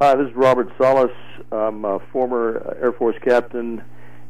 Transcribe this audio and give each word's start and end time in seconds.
Hi, 0.00 0.14
this 0.14 0.28
is 0.28 0.36
Robert 0.36 0.68
Salas. 0.80 1.10
I'm 1.50 1.84
a 1.84 1.98
former 2.12 2.76
Air 2.80 2.92
Force 2.92 3.16
captain, 3.20 3.82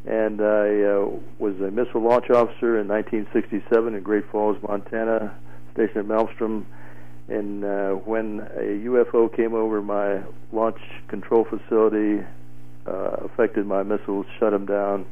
and 0.07 0.41
I 0.41 0.81
uh, 0.81 1.11
was 1.39 1.61
a 1.61 1.71
missile 1.71 2.01
launch 2.01 2.31
officer 2.31 2.81
in 2.81 2.89
1967 2.89 3.95
in 3.95 4.03
Great 4.03 4.25
Falls, 4.31 4.57
Montana, 4.67 5.39
stationed 5.75 5.99
at 5.99 6.07
Malmstrom. 6.07 6.65
And 7.29 7.67
uh, 7.67 7.91
when 7.97 8.41
a 8.57 8.87
UFO 8.89 9.29
came 9.37 9.53
over 9.53 9.83
my 9.83 10.23
launch 10.53 10.79
control 11.09 11.45
facility, 11.45 12.25
uh, 12.87 13.27
affected 13.27 13.67
my 13.67 13.83
missiles, 13.83 14.25
shut 14.39 14.53
them 14.53 14.65
down, 14.65 15.05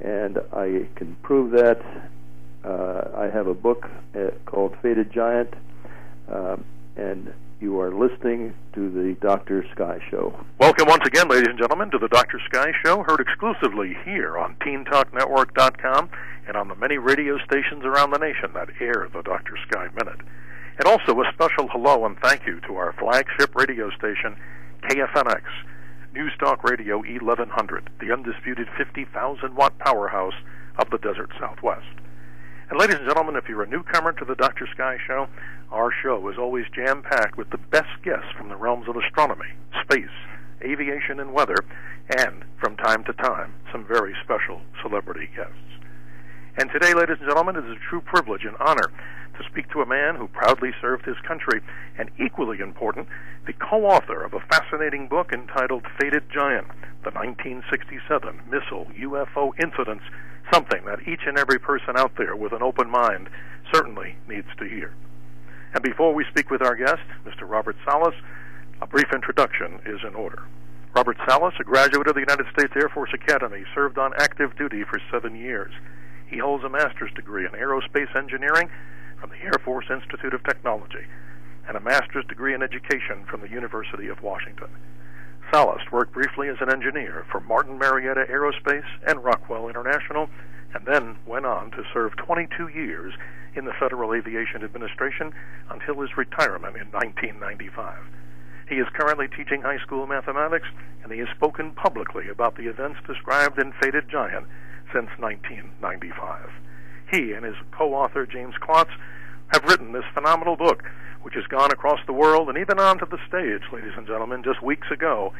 and 0.00 0.38
I 0.52 0.86
can 0.94 1.16
prove 1.24 1.50
that. 1.50 1.82
Uh, 2.64 3.10
I 3.16 3.28
have 3.28 3.48
a 3.48 3.54
book 3.54 3.90
uh, 4.14 4.28
called 4.46 4.76
Faded 4.82 5.12
Giant, 5.12 5.52
um, 6.28 6.64
and 6.94 7.34
you 7.60 7.78
are 7.78 7.92
listening 7.92 8.54
to 8.72 8.90
the 8.90 9.14
Dr. 9.20 9.66
Sky 9.74 10.00
Show. 10.10 10.34
Welcome 10.58 10.88
once 10.88 11.06
again, 11.06 11.28
ladies 11.28 11.48
and 11.48 11.58
gentlemen, 11.58 11.90
to 11.90 11.98
the 11.98 12.08
Dr. 12.08 12.40
Sky 12.46 12.72
Show, 12.82 13.02
heard 13.02 13.20
exclusively 13.20 13.94
here 14.02 14.38
on 14.38 14.56
TeenTalkNetwork.com 14.56 16.08
and 16.48 16.56
on 16.56 16.68
the 16.68 16.74
many 16.76 16.96
radio 16.96 17.36
stations 17.44 17.84
around 17.84 18.12
the 18.12 18.18
nation 18.18 18.52
that 18.54 18.70
air 18.80 19.06
the 19.12 19.22
Dr. 19.22 19.58
Sky 19.68 19.88
Minute. 19.94 20.20
And 20.78 20.86
also 20.86 21.20
a 21.20 21.30
special 21.34 21.68
hello 21.68 22.06
and 22.06 22.16
thank 22.20 22.46
you 22.46 22.60
to 22.60 22.76
our 22.76 22.94
flagship 22.98 23.54
radio 23.54 23.90
station, 23.90 24.36
KFNX, 24.88 25.42
News 26.14 26.32
Talk 26.38 26.64
Radio 26.64 26.98
1100, 26.98 27.90
the 28.00 28.10
undisputed 28.10 28.68
50,000 28.78 29.54
watt 29.54 29.78
powerhouse 29.78 30.34
of 30.78 30.88
the 30.88 30.98
desert 30.98 31.30
southwest. 31.38 31.84
And 32.70 32.78
ladies 32.78 32.98
and 32.98 33.06
gentlemen, 33.08 33.34
if 33.34 33.48
you're 33.48 33.64
a 33.64 33.68
newcomer 33.68 34.12
to 34.12 34.24
the 34.24 34.36
Dr. 34.36 34.64
Sky 34.72 34.96
Show, 35.04 35.26
our 35.72 35.90
show 35.90 36.28
is 36.28 36.38
always 36.38 36.66
jam 36.72 37.02
packed 37.02 37.36
with 37.36 37.50
the 37.50 37.58
best 37.58 37.90
guests 38.04 38.30
from 38.38 38.48
the 38.48 38.54
realms 38.54 38.88
of 38.88 38.94
astronomy, 38.94 39.50
space, 39.82 40.14
aviation, 40.62 41.18
and 41.18 41.32
weather, 41.32 41.56
and 42.16 42.44
from 42.60 42.76
time 42.76 43.02
to 43.10 43.12
time, 43.14 43.54
some 43.72 43.84
very 43.84 44.14
special 44.22 44.60
celebrity 44.82 45.28
guests. 45.34 45.82
And 46.58 46.70
today, 46.70 46.94
ladies 46.94 47.16
and 47.18 47.26
gentlemen, 47.26 47.56
it 47.56 47.64
is 47.64 47.74
a 47.76 47.88
true 47.90 48.02
privilege 48.02 48.44
and 48.44 48.54
honor 48.60 48.86
to 49.34 49.50
speak 49.50 49.68
to 49.70 49.82
a 49.82 49.86
man 49.86 50.14
who 50.14 50.28
proudly 50.28 50.70
served 50.80 51.06
his 51.06 51.18
country, 51.26 51.60
and 51.98 52.08
equally 52.24 52.60
important, 52.60 53.08
the 53.48 53.52
co 53.52 53.84
author 53.84 54.22
of 54.22 54.32
a 54.32 54.46
fascinating 54.46 55.08
book 55.08 55.32
entitled 55.32 55.82
Faded 55.98 56.30
Giant 56.30 56.68
The 57.02 57.10
1967 57.10 58.42
Missile 58.46 58.86
UFO 58.94 59.50
Incidents 59.58 60.04
something 60.52 60.84
that 60.84 61.06
each 61.06 61.20
and 61.26 61.38
every 61.38 61.58
person 61.58 61.96
out 61.96 62.12
there 62.16 62.36
with 62.36 62.52
an 62.52 62.62
open 62.62 62.88
mind 62.88 63.28
certainly 63.72 64.16
needs 64.28 64.48
to 64.58 64.68
hear. 64.68 64.94
And 65.72 65.82
before 65.82 66.12
we 66.14 66.24
speak 66.30 66.50
with 66.50 66.62
our 66.62 66.74
guest, 66.74 67.02
Mr. 67.24 67.48
Robert 67.48 67.76
Salas, 67.84 68.14
a 68.80 68.86
brief 68.86 69.12
introduction 69.14 69.80
is 69.86 70.00
in 70.06 70.14
order. 70.14 70.42
Robert 70.94 71.16
Salas, 71.28 71.54
a 71.60 71.64
graduate 71.64 72.08
of 72.08 72.14
the 72.14 72.20
United 72.20 72.46
States 72.52 72.72
Air 72.74 72.88
Force 72.88 73.10
Academy, 73.14 73.62
served 73.74 73.96
on 73.96 74.12
active 74.18 74.56
duty 74.56 74.82
for 74.82 75.00
seven 75.10 75.36
years. 75.36 75.72
He 76.26 76.38
holds 76.38 76.64
a 76.64 76.68
master's 76.68 77.12
degree 77.12 77.46
in 77.46 77.52
aerospace 77.52 78.14
engineering 78.16 78.70
from 79.20 79.30
the 79.30 79.42
Air 79.44 79.60
Force 79.64 79.86
Institute 79.90 80.34
of 80.34 80.42
Technology 80.42 81.06
and 81.68 81.76
a 81.76 81.80
master's 81.80 82.24
degree 82.26 82.54
in 82.54 82.62
education 82.62 83.24
from 83.30 83.40
the 83.40 83.48
University 83.48 84.08
of 84.08 84.22
Washington. 84.22 84.68
Salas 85.50 85.82
worked 85.90 86.12
briefly 86.12 86.48
as 86.48 86.58
an 86.60 86.70
engineer 86.70 87.26
for 87.30 87.40
Martin 87.40 87.76
Marietta 87.76 88.26
Aerospace 88.30 88.86
and 89.06 89.24
Rockwell 89.24 89.68
International, 89.68 90.28
and 90.74 90.86
then 90.86 91.16
went 91.26 91.44
on 91.44 91.72
to 91.72 91.82
serve 91.92 92.16
22 92.16 92.68
years 92.68 93.14
in 93.54 93.64
the 93.64 93.72
Federal 93.72 94.14
Aviation 94.14 94.62
Administration 94.62 95.32
until 95.68 96.00
his 96.00 96.16
retirement 96.16 96.76
in 96.76 96.86
1995. 96.92 97.98
He 98.68 98.76
is 98.76 98.86
currently 98.94 99.26
teaching 99.26 99.62
high 99.62 99.78
school 99.78 100.06
mathematics, 100.06 100.68
and 101.02 101.12
he 101.12 101.18
has 101.18 101.28
spoken 101.34 101.72
publicly 101.72 102.28
about 102.28 102.56
the 102.56 102.68
events 102.68 103.00
described 103.04 103.58
in 103.58 103.72
Faded 103.72 104.08
Giant 104.08 104.46
since 104.92 105.10
1995. 105.18 106.50
He 107.10 107.32
and 107.32 107.44
his 107.44 107.56
co 107.72 107.94
author, 107.94 108.24
James 108.24 108.54
Klotz, 108.60 108.92
have 109.52 109.64
written 109.64 109.92
this 109.92 110.04
phenomenal 110.14 110.56
book, 110.56 110.84
which 111.22 111.34
has 111.34 111.46
gone 111.46 111.70
across 111.70 112.00
the 112.06 112.12
world 112.12 112.48
and 112.48 112.58
even 112.58 112.78
onto 112.78 113.06
the 113.06 113.18
stage, 113.28 113.62
ladies 113.72 113.92
and 113.96 114.06
gentlemen, 114.06 114.42
just 114.42 114.62
weeks 114.62 114.90
ago 114.90 115.32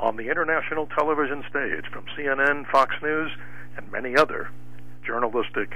on 0.00 0.16
the 0.16 0.30
international 0.30 0.86
television 0.86 1.44
stage 1.48 1.84
from 1.92 2.04
CNN, 2.16 2.66
Fox 2.70 2.94
News, 3.02 3.30
and 3.76 3.90
many 3.90 4.16
other 4.16 4.50
journalistic 5.04 5.74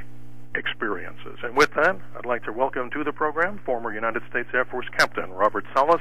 experiences. 0.55 1.39
And 1.43 1.57
with 1.57 1.73
that, 1.75 1.97
I'd 2.17 2.27
like 2.27 2.45
to 2.45 2.53
welcome 2.53 2.91
to 2.91 3.05
the 3.05 3.13
program 3.13 3.61
former 3.65 3.93
United 3.93 4.23
States 4.31 4.49
Air 4.55 4.65
Force 4.65 4.87
Captain 4.97 5.31
Robert 5.31 5.65
Salas. 5.75 6.01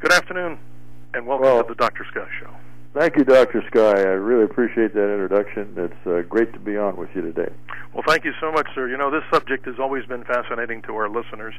Good 0.00 0.12
afternoon, 0.12 0.58
and 1.14 1.26
welcome 1.26 1.46
well, 1.46 1.62
to 1.62 1.68
the 1.68 1.74
Dr. 1.74 2.04
Sky 2.10 2.26
Show. 2.40 2.54
Thank 2.98 3.16
you, 3.16 3.22
Dr. 3.22 3.62
Sky. 3.70 3.94
I 3.94 4.18
really 4.18 4.42
appreciate 4.42 4.92
that 4.94 5.12
introduction. 5.12 5.72
It's 5.76 6.04
uh, 6.04 6.22
great 6.28 6.52
to 6.52 6.58
be 6.58 6.76
on 6.76 6.96
with 6.96 7.08
you 7.14 7.22
today. 7.22 7.48
Well, 7.94 8.02
thank 8.04 8.24
you 8.24 8.32
so 8.40 8.50
much, 8.50 8.66
sir. 8.74 8.88
You 8.88 8.96
know, 8.96 9.08
this 9.08 9.22
subject 9.32 9.66
has 9.66 9.76
always 9.78 10.04
been 10.06 10.24
fascinating 10.24 10.82
to 10.82 10.96
our 10.96 11.08
listeners, 11.08 11.54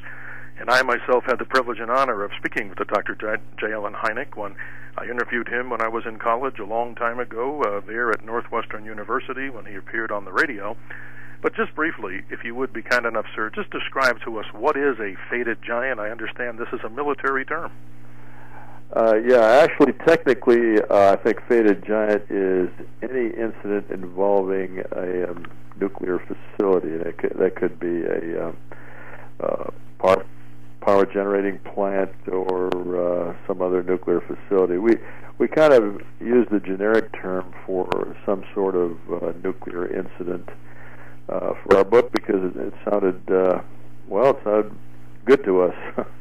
and 0.58 0.68
I 0.68 0.82
myself 0.82 1.24
had 1.24 1.38
the 1.38 1.46
privilege 1.46 1.78
and 1.80 1.90
honor 1.90 2.24
of 2.24 2.30
speaking 2.36 2.68
with 2.68 2.76
Dr. 2.76 3.14
J. 3.14 3.42
J. 3.58 3.72
Allen 3.72 3.94
Hynek 3.94 4.36
when 4.36 4.54
I 4.98 5.04
interviewed 5.04 5.48
him 5.48 5.70
when 5.70 5.80
I 5.80 5.88
was 5.88 6.04
in 6.04 6.18
college 6.18 6.58
a 6.58 6.66
long 6.66 6.94
time 6.94 7.18
ago 7.18 7.62
uh, 7.62 7.80
there 7.86 8.10
at 8.10 8.22
Northwestern 8.22 8.84
University 8.84 9.48
when 9.48 9.64
he 9.64 9.76
appeared 9.76 10.12
on 10.12 10.26
the 10.26 10.32
radio. 10.32 10.76
But 11.40 11.56
just 11.56 11.74
briefly, 11.74 12.20
if 12.28 12.44
you 12.44 12.54
would 12.54 12.74
be 12.74 12.82
kind 12.82 13.06
enough, 13.06 13.24
sir, 13.34 13.48
just 13.48 13.70
describe 13.70 14.20
to 14.26 14.38
us 14.40 14.46
what 14.52 14.76
is 14.76 15.00
a 15.00 15.16
faded 15.30 15.62
giant. 15.66 16.00
I 16.00 16.10
understand 16.10 16.58
this 16.58 16.68
is 16.74 16.84
a 16.84 16.90
military 16.90 17.46
term. 17.46 17.72
Uh, 18.94 19.14
yeah, 19.24 19.64
actually, 19.64 19.92
technically, 20.04 20.82
uh, 20.90 21.12
I 21.12 21.16
think 21.16 21.40
faded 21.48 21.84
giant 21.86 22.24
is 22.28 22.68
any 23.02 23.28
incident 23.28 23.86
involving 23.90 24.82
a 24.92 25.30
um, 25.30 25.46
nuclear 25.80 26.18
facility. 26.18 26.96
That 26.96 27.16
could, 27.18 27.36
that 27.38 27.54
could 27.54 27.78
be 27.78 28.02
a 28.02 28.48
um, 28.48 28.56
uh, 29.38 29.70
power, 30.00 30.26
power 30.80 31.06
generating 31.06 31.60
plant 31.60 32.10
or 32.26 32.68
uh, 33.30 33.36
some 33.46 33.62
other 33.62 33.84
nuclear 33.84 34.20
facility. 34.20 34.78
We 34.78 34.96
we 35.38 35.46
kind 35.46 35.72
of 35.72 36.02
use 36.20 36.46
the 36.50 36.60
generic 36.60 37.12
term 37.12 37.54
for 37.64 38.16
some 38.26 38.44
sort 38.54 38.74
of 38.74 38.98
uh, 39.10 39.32
nuclear 39.42 39.86
incident 39.86 40.48
uh, 41.28 41.54
for 41.62 41.76
our 41.78 41.84
book 41.84 42.10
because 42.10 42.42
it, 42.42 42.56
it 42.56 42.74
sounded 42.84 43.22
uh, 43.30 43.62
well, 44.08 44.30
it 44.30 44.40
sounded 44.42 44.72
good 45.26 45.44
to 45.44 45.62
us. 45.62 46.06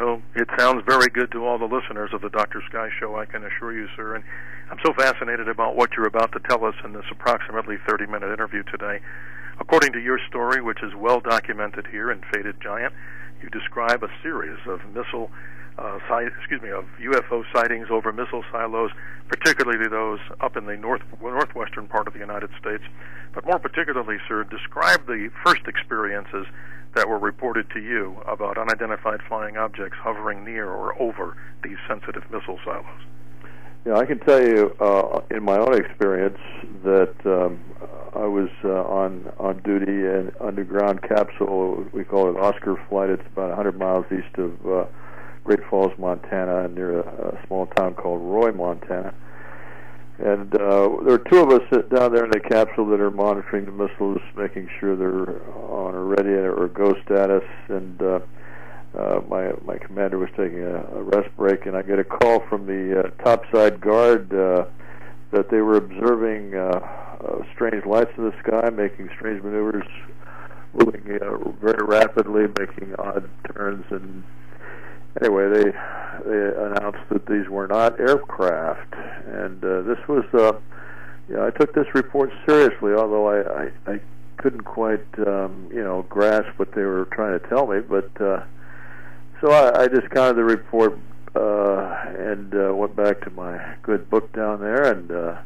Well, 0.00 0.22
it 0.34 0.48
sounds 0.58 0.82
very 0.86 1.08
good 1.08 1.30
to 1.32 1.46
all 1.46 1.56
the 1.56 1.70
listeners 1.70 2.10
of 2.12 2.20
the 2.20 2.28
Dr. 2.28 2.60
Sky 2.68 2.88
Show, 2.98 3.14
I 3.16 3.26
can 3.26 3.44
assure 3.44 3.72
you, 3.72 3.86
sir. 3.94 4.16
And 4.16 4.24
I'm 4.68 4.78
so 4.84 4.92
fascinated 4.92 5.48
about 5.48 5.76
what 5.76 5.90
you're 5.96 6.08
about 6.08 6.32
to 6.32 6.40
tell 6.48 6.64
us 6.64 6.74
in 6.84 6.92
this 6.92 7.04
approximately 7.12 7.76
30 7.86 8.06
minute 8.06 8.32
interview 8.32 8.64
today. 8.64 8.98
According 9.60 9.92
to 9.92 10.00
your 10.00 10.18
story, 10.28 10.60
which 10.60 10.82
is 10.82 10.92
well 10.96 11.20
documented 11.20 11.86
here 11.86 12.10
in 12.10 12.22
Faded 12.34 12.60
Giant, 12.60 12.92
you 13.44 13.50
describe 13.50 14.02
a 14.02 14.08
series 14.22 14.58
of 14.66 14.80
missile, 14.94 15.30
uh, 15.78 15.98
site, 16.08 16.28
excuse 16.38 16.62
me, 16.62 16.70
of 16.70 16.84
UFO 16.98 17.44
sightings 17.52 17.88
over 17.90 18.12
missile 18.12 18.42
silos, 18.50 18.90
particularly 19.28 19.86
those 19.88 20.20
up 20.40 20.56
in 20.56 20.64
the 20.64 20.76
north 20.76 21.02
northwestern 21.20 21.86
part 21.86 22.06
of 22.06 22.14
the 22.14 22.20
United 22.20 22.50
States. 22.58 22.84
But 23.34 23.44
more 23.44 23.58
particularly, 23.58 24.16
sir, 24.26 24.44
describe 24.44 25.06
the 25.06 25.30
first 25.44 25.62
experiences 25.66 26.46
that 26.94 27.08
were 27.08 27.18
reported 27.18 27.68
to 27.70 27.80
you 27.80 28.16
about 28.26 28.56
unidentified 28.56 29.20
flying 29.28 29.56
objects 29.56 29.98
hovering 30.00 30.44
near 30.44 30.70
or 30.70 31.00
over 31.00 31.36
these 31.62 31.76
sensitive 31.86 32.22
missile 32.30 32.58
silos? 32.64 33.04
Yeah, 33.86 33.96
I 33.96 34.06
can 34.06 34.18
tell 34.20 34.42
you 34.42 34.74
uh, 34.80 35.20
in 35.30 35.42
my 35.44 35.58
own 35.58 35.74
experience 35.74 36.38
that 36.84 37.14
um, 37.26 37.60
I 38.14 38.26
was 38.26 38.48
uh, 38.64 38.68
on 38.68 39.30
on 39.38 39.58
duty 39.62 39.92
in 39.92 40.32
underground 40.40 41.02
capsule. 41.02 41.84
We 41.92 42.04
call 42.04 42.30
it 42.30 42.38
Oscar 42.38 42.82
Flight. 42.88 43.10
It's 43.10 43.26
about 43.32 43.48
100 43.48 43.78
miles 43.78 44.06
east 44.10 44.38
of 44.38 44.66
uh, 44.66 44.84
Great 45.44 45.60
Falls, 45.68 45.92
Montana, 45.98 46.68
near 46.68 47.00
a, 47.00 47.36
a 47.36 47.46
small 47.46 47.66
town 47.66 47.94
called 47.94 48.22
Roy, 48.22 48.52
Montana 48.52 49.14
and 50.18 50.54
uh, 50.54 50.88
there 51.04 51.14
are 51.14 51.24
two 51.30 51.38
of 51.38 51.50
us 51.50 51.62
down 51.92 52.14
there 52.14 52.24
in 52.24 52.30
the 52.30 52.40
capsule 52.40 52.86
that 52.86 53.00
are 53.00 53.10
monitoring 53.10 53.64
the 53.64 53.72
missiles, 53.72 54.20
making 54.36 54.68
sure 54.78 54.94
they're 54.94 55.42
on 55.52 55.94
a 55.94 56.00
ready 56.00 56.30
or 56.30 56.68
go 56.68 56.94
status. 57.04 57.42
And 57.68 58.00
uh, 58.00 58.20
uh, 58.96 59.20
my 59.28 59.52
my 59.64 59.76
commander 59.78 60.18
was 60.18 60.30
taking 60.36 60.62
a, 60.62 60.76
a 60.96 61.02
rest 61.02 61.34
break, 61.36 61.66
and 61.66 61.76
I 61.76 61.82
get 61.82 61.98
a 61.98 62.04
call 62.04 62.40
from 62.48 62.66
the 62.66 63.00
uh, 63.00 63.24
topside 63.24 63.80
guard 63.80 64.32
uh, 64.32 64.66
that 65.32 65.50
they 65.50 65.60
were 65.60 65.76
observing 65.76 66.54
uh, 66.54 66.78
uh, 67.20 67.42
strange 67.54 67.84
lights 67.86 68.12
in 68.16 68.24
the 68.24 68.34
sky, 68.42 68.70
making 68.70 69.10
strange 69.16 69.42
maneuvers, 69.42 69.86
moving 70.74 71.18
uh, 71.20 71.50
very 71.60 71.84
rapidly, 71.84 72.46
making 72.58 72.94
odd 72.98 73.28
turns, 73.52 73.84
and 73.90 74.22
anyway, 75.22 75.48
they 75.48 75.64
they 76.24 76.52
announced 76.56 77.08
that 77.10 77.26
these 77.26 77.48
were 77.48 77.66
not 77.66 77.98
aircraft, 77.98 78.94
and 79.26 79.64
uh, 79.64 79.82
this 79.82 79.98
was. 80.08 80.24
Uh, 80.32 80.58
yeah, 81.26 81.46
I 81.46 81.50
took 81.50 81.74
this 81.74 81.86
report 81.94 82.30
seriously, 82.46 82.92
although 82.92 83.26
I 83.26 83.64
I, 83.64 83.92
I 83.94 84.00
couldn't 84.36 84.64
quite 84.64 85.06
um, 85.26 85.68
you 85.72 85.82
know 85.82 86.04
grasp 86.08 86.58
what 86.58 86.72
they 86.74 86.82
were 86.82 87.06
trying 87.12 87.38
to 87.40 87.48
tell 87.48 87.66
me. 87.66 87.80
But 87.80 88.10
uh, 88.20 88.44
so 89.44 89.50
I, 89.50 89.82
I 89.82 89.88
discounted 89.88 90.36
the 90.36 90.44
report 90.44 90.98
uh, 91.36 91.94
and 92.18 92.54
uh, 92.54 92.74
went 92.74 92.96
back 92.96 93.20
to 93.22 93.30
my 93.30 93.76
good 93.82 94.08
book 94.08 94.32
down 94.32 94.60
there. 94.60 94.90
And 94.90 95.10
uh, 95.10 95.36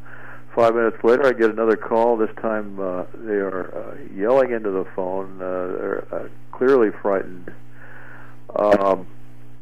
five 0.55 0.75
minutes 0.75 1.03
later, 1.03 1.27
I 1.27 1.33
get 1.33 1.51
another 1.51 1.77
call. 1.77 2.17
This 2.17 2.31
time, 2.41 2.79
uh, 2.79 3.05
they 3.15 3.35
are 3.35 3.75
uh, 3.77 4.15
yelling 4.15 4.53
into 4.53 4.71
the 4.71 4.87
phone. 4.95 5.43
Uh, 5.43 5.67
they're 5.67 6.09
uh, 6.13 6.29
clearly 6.53 6.91
frightened. 7.03 7.53
Um, 8.55 9.09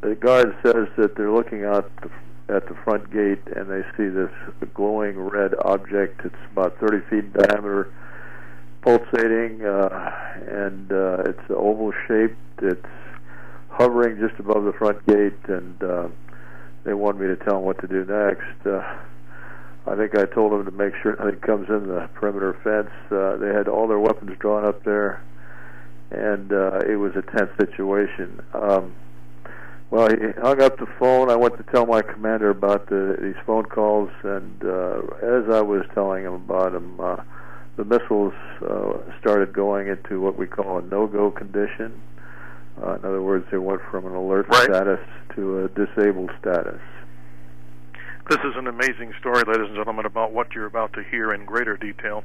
the 0.02 0.14
guard 0.14 0.54
says 0.62 0.88
that 0.98 1.16
they're 1.16 1.32
looking 1.32 1.64
out 1.64 1.90
the, 2.02 2.10
at 2.54 2.68
the 2.68 2.74
front 2.84 3.10
gate 3.10 3.42
and 3.56 3.70
they 3.70 3.82
see 3.96 4.08
this 4.08 4.30
glowing 4.74 5.18
red 5.18 5.54
object. 5.64 6.20
It's 6.26 6.34
about 6.52 6.76
30 6.78 7.00
feet 7.08 7.24
in 7.24 7.32
diameter, 7.32 7.90
pulsating, 8.82 9.64
uh, 9.64 10.12
and 10.46 10.92
uh, 10.92 11.22
it's 11.24 11.40
oval 11.48 11.92
shaped. 12.06 12.36
It's 12.60 12.86
hovering 13.76 14.18
just 14.18 14.38
above 14.40 14.64
the 14.64 14.72
front 14.72 15.04
gate, 15.06 15.38
and 15.48 15.82
uh, 15.82 16.08
they 16.84 16.94
want 16.94 17.20
me 17.20 17.26
to 17.26 17.36
tell 17.36 17.54
them 17.54 17.64
what 17.64 17.78
to 17.80 17.86
do 17.86 18.04
next. 18.04 18.66
Uh, 18.66 18.80
I 19.86 19.94
think 19.94 20.18
I 20.18 20.24
told 20.24 20.52
them 20.52 20.64
to 20.64 20.70
make 20.70 20.94
sure 21.02 21.14
nothing 21.16 21.40
comes 21.40 21.68
in 21.68 21.86
the 21.86 22.08
perimeter 22.14 22.56
fence. 22.64 22.90
Uh, 23.10 23.36
they 23.36 23.54
had 23.54 23.68
all 23.68 23.86
their 23.86 23.98
weapons 23.98 24.36
drawn 24.38 24.64
up 24.64 24.82
there, 24.84 25.22
and 26.10 26.52
uh, 26.52 26.80
it 26.88 26.96
was 26.96 27.12
a 27.16 27.22
tense 27.22 27.50
situation. 27.58 28.40
Um, 28.54 28.94
well, 29.90 30.08
he 30.08 30.16
hung 30.40 30.60
up 30.62 30.78
the 30.78 30.88
phone. 30.98 31.30
I 31.30 31.36
went 31.36 31.56
to 31.58 31.62
tell 31.64 31.86
my 31.86 32.02
commander 32.02 32.50
about 32.50 32.88
the, 32.88 33.16
these 33.20 33.36
phone 33.44 33.66
calls, 33.66 34.10
and 34.24 34.64
uh, 34.64 35.02
as 35.22 35.48
I 35.52 35.60
was 35.60 35.84
telling 35.94 36.24
him 36.24 36.32
about 36.32 36.72
them, 36.72 36.98
uh, 36.98 37.16
the 37.76 37.84
missiles 37.84 38.32
uh, 38.62 38.94
started 39.20 39.52
going 39.52 39.86
into 39.86 40.20
what 40.20 40.36
we 40.36 40.46
call 40.46 40.78
a 40.78 40.82
no-go 40.82 41.30
condition. 41.30 42.00
Uh, 42.82 42.94
in 42.96 43.04
other 43.04 43.22
words, 43.22 43.46
they 43.50 43.58
went 43.58 43.80
from 43.90 44.06
an 44.06 44.14
alert 44.14 44.46
right. 44.48 44.64
status 44.64 45.00
to 45.34 45.64
a 45.64 45.68
disabled 45.68 46.30
status. 46.40 46.80
This 48.28 48.38
is 48.38 48.54
an 48.56 48.66
amazing 48.66 49.14
story, 49.20 49.42
ladies 49.46 49.68
and 49.68 49.76
gentlemen, 49.76 50.04
about 50.04 50.32
what 50.32 50.54
you're 50.54 50.66
about 50.66 50.92
to 50.94 51.02
hear 51.04 51.32
in 51.32 51.44
greater 51.44 51.76
detail. 51.76 52.24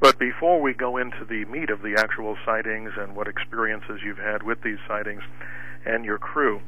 But 0.00 0.18
before 0.18 0.60
we 0.60 0.72
go 0.72 0.96
into 0.96 1.24
the 1.24 1.44
meat 1.46 1.70
of 1.70 1.82
the 1.82 1.96
actual 1.98 2.36
sightings 2.44 2.92
and 2.96 3.14
what 3.14 3.28
experiences 3.28 4.00
you've 4.04 4.18
had 4.18 4.42
with 4.42 4.62
these 4.62 4.78
sightings 4.88 5.22
and 5.84 6.04
your 6.04 6.18
crew, 6.18 6.62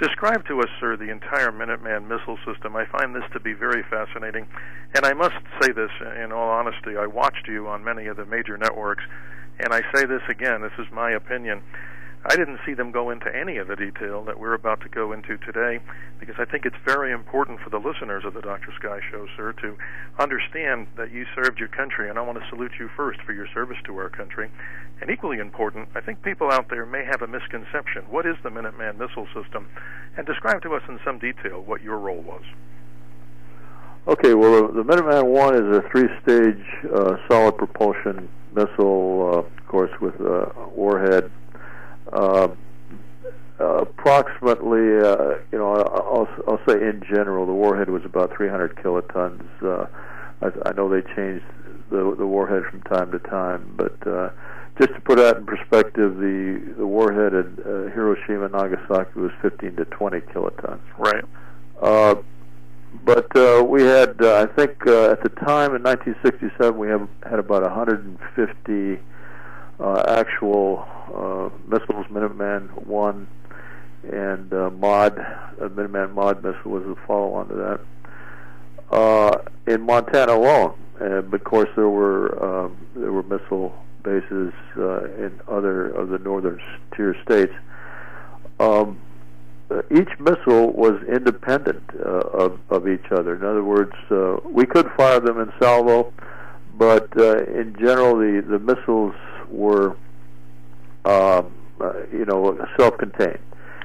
Describe 0.00 0.46
to 0.46 0.60
us, 0.60 0.68
sir, 0.80 0.96
the 0.96 1.10
entire 1.10 1.52
Minuteman 1.52 2.08
missile 2.08 2.38
system. 2.50 2.74
I 2.74 2.86
find 2.86 3.14
this 3.14 3.24
to 3.34 3.40
be 3.40 3.52
very 3.52 3.82
fascinating. 3.90 4.46
And 4.94 5.04
I 5.04 5.12
must 5.12 5.36
say 5.60 5.72
this 5.72 5.90
in 6.24 6.32
all 6.32 6.48
honesty. 6.48 6.96
I 6.96 7.04
watched 7.04 7.46
you 7.46 7.68
on 7.68 7.84
many 7.84 8.06
of 8.06 8.16
the 8.16 8.24
major 8.24 8.56
networks, 8.56 9.04
and 9.58 9.74
I 9.74 9.82
say 9.94 10.06
this 10.06 10.22
again, 10.30 10.62
this 10.62 10.72
is 10.78 10.86
my 10.90 11.10
opinion. 11.10 11.60
I 12.22 12.36
didn't 12.36 12.60
see 12.66 12.74
them 12.74 12.92
go 12.92 13.08
into 13.08 13.34
any 13.34 13.56
of 13.56 13.68
the 13.68 13.76
detail 13.76 14.22
that 14.24 14.38
we're 14.38 14.52
about 14.52 14.82
to 14.82 14.90
go 14.90 15.12
into 15.12 15.38
today 15.38 15.80
because 16.18 16.34
I 16.38 16.44
think 16.44 16.66
it's 16.66 16.76
very 16.84 17.12
important 17.12 17.60
for 17.60 17.70
the 17.70 17.78
listeners 17.78 18.24
of 18.26 18.34
the 18.34 18.42
Dr. 18.42 18.72
Sky 18.78 19.00
Show, 19.10 19.26
sir, 19.38 19.52
to 19.54 19.76
understand 20.18 20.88
that 20.96 21.10
you 21.10 21.24
served 21.34 21.58
your 21.58 21.68
country, 21.68 22.10
and 22.10 22.18
I 22.18 22.22
want 22.22 22.38
to 22.38 22.46
salute 22.50 22.72
you 22.78 22.90
first 22.94 23.20
for 23.22 23.32
your 23.32 23.46
service 23.54 23.78
to 23.86 23.96
our 23.96 24.10
country. 24.10 24.50
And 25.00 25.10
equally 25.10 25.38
important, 25.38 25.88
I 25.94 26.02
think 26.02 26.22
people 26.22 26.50
out 26.50 26.68
there 26.68 26.84
may 26.84 27.06
have 27.06 27.22
a 27.22 27.26
misconception. 27.26 28.02
What 28.10 28.26
is 28.26 28.36
the 28.42 28.50
Minuteman 28.50 28.98
missile 28.98 29.26
system? 29.32 29.66
And 30.18 30.26
describe 30.26 30.60
to 30.62 30.74
us 30.74 30.82
in 30.90 31.00
some 31.02 31.18
detail 31.18 31.62
what 31.62 31.80
your 31.80 31.98
role 31.98 32.20
was. 32.20 32.42
Okay, 34.06 34.34
well, 34.34 34.68
the 34.68 34.82
Minuteman 34.82 35.24
One 35.24 35.54
is 35.54 35.74
a 35.74 35.80
three-stage 35.88 36.92
uh, 36.94 37.16
solid 37.30 37.56
propulsion 37.56 38.28
missile, 38.54 39.30
uh, 39.32 39.38
of 39.38 39.66
course, 39.68 39.90
with 40.02 40.16
a 40.20 40.52
warhead 40.74 41.30
uh, 42.12 42.48
approximately, 43.60 44.98
uh, 44.98 45.38
you 45.52 45.58
know, 45.58 45.74
I'll, 45.74 46.28
I'll 46.48 46.60
say 46.66 46.74
in 46.74 47.02
general, 47.08 47.46
the 47.46 47.52
warhead 47.52 47.90
was 47.90 48.04
about 48.04 48.34
300 48.36 48.76
kilotons. 48.76 49.44
Uh, 49.62 49.86
I, 50.42 50.68
I 50.68 50.72
know 50.72 50.88
they 50.88 51.02
changed 51.14 51.44
the 51.90 52.14
the 52.16 52.26
warhead 52.26 52.62
from 52.70 52.82
time 52.82 53.10
to 53.12 53.18
time, 53.18 53.74
but 53.76 54.06
uh, 54.06 54.30
just 54.78 54.94
to 54.94 55.00
put 55.00 55.18
that 55.18 55.38
in 55.38 55.46
perspective, 55.46 56.16
the 56.16 56.74
the 56.78 56.86
warhead 56.86 57.34
at 57.34 57.46
uh, 57.66 57.90
Hiroshima 57.92 58.44
and 58.44 58.52
Nagasaki 58.52 59.18
was 59.20 59.32
15 59.42 59.76
to 59.76 59.84
20 59.84 60.20
kilotons. 60.20 60.80
Right. 60.96 61.24
Uh, 61.82 62.16
but 63.04 63.34
uh, 63.36 63.62
we 63.62 63.82
had, 63.82 64.20
uh, 64.20 64.42
I 64.42 64.46
think, 64.46 64.84
uh, 64.86 65.10
at 65.10 65.22
the 65.22 65.28
time 65.28 65.76
in 65.76 65.82
1967, 65.82 66.76
we 66.76 66.88
have 66.88 67.08
had 67.22 67.38
about 67.38 67.62
150 67.62 68.98
uh, 69.80 70.04
actual 70.08 70.86
uh, 71.14 71.48
missiles, 71.66 72.06
Minuteman 72.06 72.86
One, 72.86 73.26
and 74.12 74.52
uh, 74.52 74.70
Mod, 74.70 75.18
uh, 75.18 75.68
Minuteman 75.68 76.12
Mod 76.12 76.42
missile 76.42 76.70
was 76.70 76.84
a 76.84 77.06
follow-on 77.06 77.48
to 77.48 77.54
that. 77.54 77.80
Uh, 78.90 79.30
in 79.66 79.80
Montana 79.82 80.32
alone, 80.32 80.74
and 80.98 81.32
of 81.32 81.44
course 81.44 81.68
there 81.76 81.88
were 81.88 82.44
um, 82.44 82.76
there 82.96 83.12
were 83.12 83.22
missile 83.22 83.72
bases 84.02 84.52
uh, 84.76 85.04
in 85.14 85.40
other 85.48 85.90
of 85.90 86.08
the 86.08 86.18
northern 86.18 86.60
tier 86.96 87.16
states. 87.22 87.52
Um, 88.58 89.00
each 89.90 90.08
missile 90.18 90.72
was 90.72 91.00
independent 91.04 91.82
uh, 91.94 92.08
of, 92.08 92.58
of 92.70 92.88
each 92.88 93.12
other. 93.12 93.36
In 93.36 93.44
other 93.44 93.62
words, 93.62 93.92
uh, 94.10 94.38
we 94.44 94.66
could 94.66 94.90
fire 94.96 95.20
them 95.20 95.38
in 95.38 95.52
salvo, 95.60 96.12
but 96.76 97.08
uh, 97.16 97.44
in 97.44 97.76
general, 97.78 98.16
the, 98.16 98.44
the 98.48 98.58
missiles 98.58 99.14
were, 99.50 99.96
um, 101.04 101.52
uh, 101.80 101.92
you 102.12 102.24
know, 102.24 102.58
self-contained. 102.78 103.38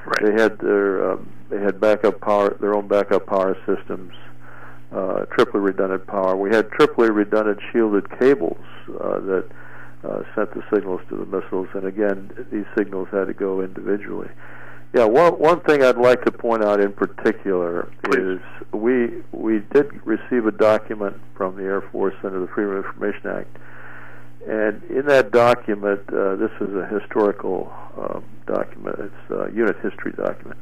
Right. 0.06 0.26
They 0.26 0.42
had 0.42 0.60
their 0.60 1.12
um, 1.12 1.32
they 1.50 1.60
had 1.60 1.80
backup 1.80 2.22
power, 2.22 2.56
their 2.60 2.76
own 2.76 2.88
backup 2.88 3.26
power 3.26 3.58
systems, 3.66 4.14
uh, 4.92 5.26
triply 5.26 5.60
redundant 5.60 6.06
power. 6.08 6.36
We 6.36 6.54
had 6.54 6.70
triply 6.72 7.10
redundant 7.10 7.60
shielded 7.72 8.08
cables 8.20 8.64
uh, 9.00 9.20
that 9.20 9.46
uh, 10.04 10.24
sent 10.36 10.54
the 10.54 10.64
signals 10.74 11.02
to 11.10 11.18
the 11.18 11.26
missiles, 11.26 11.68
and 11.74 11.86
again, 11.86 12.48
these 12.52 12.66
signals 12.78 13.08
had 13.12 13.26
to 13.26 13.34
go 13.34 13.62
individually. 13.62 14.30
Yeah, 14.94 15.06
one 15.06 15.34
one 15.34 15.60
thing 15.62 15.84
I'd 15.84 15.98
like 15.98 16.24
to 16.26 16.32
point 16.32 16.64
out 16.64 16.80
in 16.80 16.94
particular 16.94 17.92
Please. 18.06 18.38
is 18.38 18.40
we 18.72 19.24
we 19.32 19.60
did 19.74 19.92
receive 20.06 20.46
a 20.46 20.52
document 20.52 21.20
from 21.36 21.56
the 21.58 21.64
Air 21.64 21.82
Force 21.92 22.16
under 22.24 22.40
the 22.40 22.48
Freedom 22.48 22.78
of 22.78 22.86
Information 22.86 23.30
Act 23.30 23.58
and 24.48 24.84
in 24.84 25.06
that 25.08 25.32
document, 25.32 26.02
uh, 26.10 26.36
this 26.36 26.52
is 26.62 26.76
a 26.76 26.86
historical 26.88 27.74
um, 27.98 28.24
document. 28.46 28.96
It's 29.00 29.32
a 29.32 29.54
unit 29.54 29.78
history 29.82 30.12
document. 30.12 30.60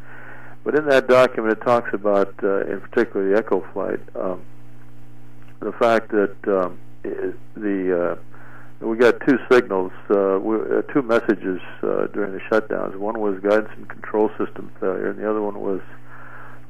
But 0.64 0.76
in 0.76 0.88
that 0.88 1.08
document, 1.08 1.58
it 1.58 1.66
talks 1.66 1.94
about, 1.94 2.34
uh, 2.42 2.66
in 2.66 2.80
particular, 2.80 3.30
the 3.30 3.38
Echo 3.38 3.66
flight, 3.74 4.00
um, 4.16 4.42
the 5.60 5.74
fact 5.74 6.12
that 6.12 6.36
um, 6.48 6.80
the 7.56 8.18
uh, 8.82 8.86
we 8.86 8.98
got 8.98 9.16
two 9.28 9.38
signals, 9.50 9.92
uh, 10.10 10.38
uh, 10.38 10.82
two 10.94 11.02
messages 11.02 11.62
uh, 11.84 12.08
during 12.08 12.34
the 12.34 12.40
shutdowns. 12.52 12.96
One 12.96 13.20
was 13.20 13.40
guidance 13.40 13.70
and 13.76 13.88
control 13.88 14.30
system 14.38 14.72
failure, 14.80 15.10
and 15.10 15.20
the 15.20 15.30
other 15.30 15.42
one 15.42 15.60
was 15.62 15.82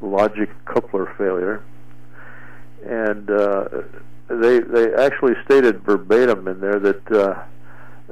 logic 0.01 0.50
coupler 0.65 1.13
failure. 1.17 1.63
And 2.86 3.29
they 4.27 4.59
they 4.59 4.93
actually 4.93 5.33
stated 5.45 5.83
verbatim 5.83 6.47
in 6.47 6.59
there 6.59 6.79
that 6.79 7.11
uh, 7.11 7.43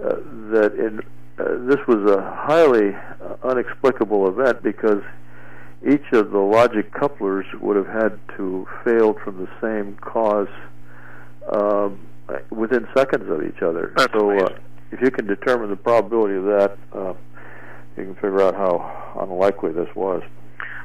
uh, 0.01 0.15
that 0.51 0.73
in 0.77 0.99
uh, 1.39 1.67
this 1.67 1.79
was 1.87 2.09
a 2.11 2.21
highly 2.21 2.93
uh, 2.93 3.35
unexplicable 3.43 4.27
event 4.27 4.61
because 4.61 5.01
each 5.87 6.05
of 6.11 6.31
the 6.31 6.39
logic 6.39 6.93
couplers 6.93 7.45
would 7.59 7.75
have 7.75 7.87
had 7.87 8.19
to 8.37 8.67
fail 8.83 9.13
from 9.23 9.37
the 9.37 9.49
same 9.61 9.95
cause 9.95 10.49
um, 11.51 11.99
within 12.49 12.87
seconds 12.95 13.29
of 13.29 13.43
each 13.43 13.61
other. 13.61 13.93
That's 13.97 14.13
so 14.13 14.29
uh, 14.29 14.59
if 14.91 15.01
you 15.01 15.09
can 15.09 15.25
determine 15.25 15.69
the 15.69 15.75
probability 15.75 16.35
of 16.35 16.43
that, 16.45 16.77
uh, 16.93 17.13
you 17.97 18.05
can 18.05 18.15
figure 18.15 18.41
out 18.41 18.55
how 18.55 19.17
unlikely 19.19 19.71
this 19.71 19.89
was. 19.95 20.21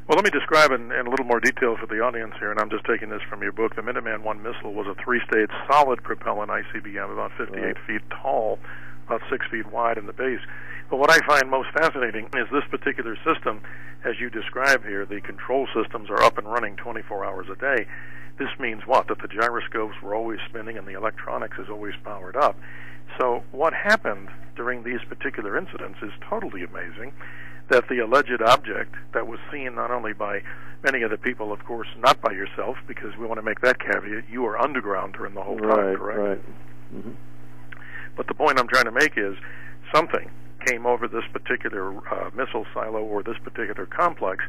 Well, 0.07 0.15
let 0.15 0.25
me 0.25 0.31
describe 0.31 0.71
in, 0.71 0.93
in 0.93 1.07
a 1.09 1.11
little 1.11 1.27
more 1.27 1.41
detail 1.41 1.77
for 1.77 1.87
the 1.87 1.99
audience 1.99 2.35
here, 2.39 2.53
and 2.53 2.61
I'm 2.61 2.71
just 2.71 2.85
taking 2.85 3.09
this 3.09 3.23
from 3.29 3.43
your 3.43 3.51
book. 3.51 3.75
The 3.75 3.83
Minuteman 3.83 4.23
One 4.23 4.41
missile 4.41 4.73
was 4.73 4.87
a 4.87 4.95
three-stage 5.03 5.51
solid 5.69 6.01
propellant 6.05 6.49
ICBM, 6.49 7.13
about 7.13 7.33
58 7.37 7.59
Right. 7.61 7.77
feet 7.89 8.03
tall, 8.23 8.61
about 9.07 9.21
six 9.29 9.45
feet 9.51 9.67
wide 9.73 9.99
in 9.99 10.07
the 10.07 10.13
base. 10.13 10.39
But 10.91 10.99
what 10.99 11.11
I 11.11 11.19
find 11.27 11.51
most 11.51 11.71
fascinating 11.75 12.27
is 12.37 12.47
this 12.53 12.63
particular 12.71 13.17
system, 13.27 13.63
as 14.05 14.21
you 14.21 14.31
describe 14.31 14.85
here. 14.85 15.05
The 15.05 15.21
control 15.21 15.67
systems 15.75 16.09
are 16.09 16.23
up 16.23 16.39
and 16.39 16.47
running 16.47 16.77
24 16.77 17.25
hours 17.25 17.49
a 17.51 17.57
day. 17.57 17.89
This 18.39 18.51
means 18.61 18.87
what? 18.87 19.09
That 19.09 19.19
the 19.19 19.27
gyroscopes 19.27 20.01
were 20.03 20.15
always 20.15 20.39
spinning 20.49 20.79
and 20.79 20.87
the 20.87 20.95
electronics 20.95 21.59
is 21.59 21.67
always 21.69 21.95
powered 22.05 22.37
up. 22.37 22.57
So 23.19 23.43
what 23.51 23.73
happened 23.75 24.29
during 24.55 24.85
these 24.85 25.01
particular 25.09 25.59
incidents 25.59 25.99
is 26.01 26.13
totally 26.31 26.63
amazing 26.63 27.13
that 27.71 27.89
the 27.89 27.99
alleged 27.99 28.41
object 28.43 28.95
that 29.13 29.27
was 29.27 29.39
seen 29.53 29.75
not 29.75 29.91
only 29.91 30.13
by 30.13 30.43
many 30.83 31.03
of 31.03 31.11
the 31.11 31.19
people, 31.19 31.53
of 31.53 31.65
course, 31.65 31.89
not 31.99 32.21
by 32.21 32.33
yourself, 32.33 32.77
because 32.87 33.17
we 33.19 33.27
want 33.27 33.39
to 33.39 33.43
make 33.43 33.61
that 33.61 33.79
caveat, 33.81 34.25
you 34.31 34.43
were 34.43 34.59
underground 34.59 35.15
during 35.15 35.35
the 35.35 35.43
whole 35.43 35.59
time, 35.59 35.69
right, 35.69 35.97
correct? 35.97 36.19
right. 36.21 37.03
hmm 37.03 37.11
But 38.17 38.27
the 38.29 38.35
point 38.35 38.59
I'm 38.61 38.69
trying 38.69 38.85
to 38.85 38.93
make 38.93 39.17
is 39.17 39.37
something 39.95 40.31
came 40.67 40.87
over 40.87 41.07
this 41.09 41.25
particular 41.33 41.97
uh, 42.13 42.31
missile 42.35 42.67
silo 42.75 43.03
or 43.03 43.23
this 43.23 43.37
particular 43.45 43.87
complex 43.87 44.45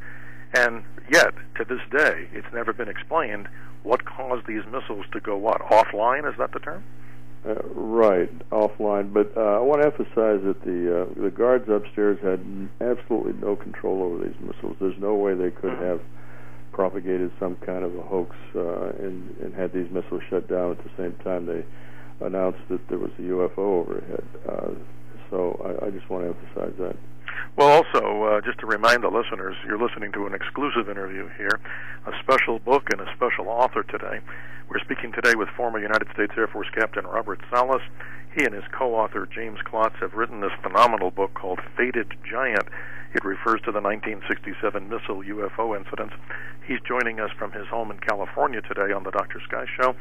And 0.53 0.83
yet, 1.11 1.33
to 1.57 1.65
this 1.65 1.81
day, 1.91 2.29
it's 2.33 2.47
never 2.53 2.73
been 2.73 2.87
explained 2.87 3.47
what 3.83 4.05
caused 4.05 4.47
these 4.47 4.63
missiles 4.71 5.05
to 5.11 5.19
go 5.19 5.37
what 5.37 5.61
offline. 5.61 6.29
Is 6.29 6.37
that 6.37 6.51
the 6.53 6.59
term? 6.59 6.83
Uh, 7.47 7.53
right, 7.75 8.49
offline. 8.49 9.13
But 9.13 9.31
uh, 9.37 9.39
I 9.39 9.59
want 9.59 9.81
to 9.81 9.87
emphasize 9.87 10.43
that 10.43 10.61
the 10.65 11.03
uh, 11.03 11.21
the 11.23 11.31
guards 11.31 11.69
upstairs 11.69 12.19
had 12.21 12.41
absolutely 12.81 13.33
no 13.39 13.55
control 13.55 14.03
over 14.03 14.25
these 14.25 14.35
missiles. 14.41 14.75
There's 14.81 14.99
no 14.99 15.15
way 15.15 15.33
they 15.33 15.51
could 15.51 15.71
mm-hmm. 15.71 15.83
have 15.83 16.01
propagated 16.73 17.31
some 17.39 17.55
kind 17.65 17.83
of 17.83 17.95
a 17.95 18.01
hoax 18.01 18.35
uh, 18.53 18.89
and, 18.99 19.35
and 19.41 19.53
had 19.55 19.71
these 19.73 19.89
missiles 19.91 20.21
shut 20.29 20.47
down 20.47 20.71
at 20.71 20.77
the 20.83 20.91
same 20.97 21.13
time 21.23 21.45
they 21.45 21.63
announced 22.23 22.59
that 22.69 22.87
there 22.89 22.99
was 22.99 23.11
a 23.17 23.21
UFO 23.21 23.57
overhead. 23.57 24.23
Uh, 24.47 24.71
so 25.29 25.59
I, 25.63 25.87
I 25.87 25.89
just 25.89 26.09
want 26.09 26.23
to 26.23 26.29
emphasize 26.29 26.77
that. 26.79 26.95
Well, 27.55 27.69
also, 27.69 28.23
uh, 28.23 28.41
just 28.41 28.59
to 28.59 28.67
remind 28.67 29.03
the 29.03 29.09
listeners, 29.09 29.55
you're 29.65 29.81
listening 29.81 30.11
to 30.13 30.27
an 30.27 30.33
exclusive 30.33 30.89
interview 30.89 31.27
here, 31.37 31.59
a 32.05 32.11
special 32.21 32.59
book 32.59 32.89
and 32.91 33.01
a 33.01 33.11
special 33.15 33.49
author 33.49 33.83
today. 33.83 34.19
We're 34.69 34.79
speaking 34.79 35.11
today 35.11 35.33
with 35.35 35.49
former 35.49 35.79
United 35.79 36.07
States 36.13 36.33
Air 36.37 36.47
Force 36.47 36.67
Captain 36.75 37.05
Robert 37.05 37.39
Salas. 37.49 37.81
He 38.35 38.45
and 38.45 38.53
his 38.53 38.65
co-author 38.71 39.25
James 39.25 39.59
Klotz 39.65 39.95
have 40.01 40.13
written 40.13 40.41
this 40.41 40.51
phenomenal 40.61 41.09
book 41.09 41.33
called 41.33 41.59
Faded 41.75 42.13
Giant. 42.29 42.67
It 43.15 43.23
refers 43.23 43.61
to 43.61 43.71
the 43.71 43.81
1967 43.81 44.89
missile 44.89 45.23
UFO 45.23 45.75
incidents. 45.75 46.13
He's 46.67 46.79
joining 46.87 47.19
us 47.19 47.31
from 47.39 47.53
his 47.53 47.65
home 47.67 47.89
in 47.89 47.99
California 47.99 48.61
today 48.61 48.93
on 48.93 49.03
the 49.03 49.11
Dr. 49.11 49.41
Sky 49.47 49.65
Show. 49.79 49.95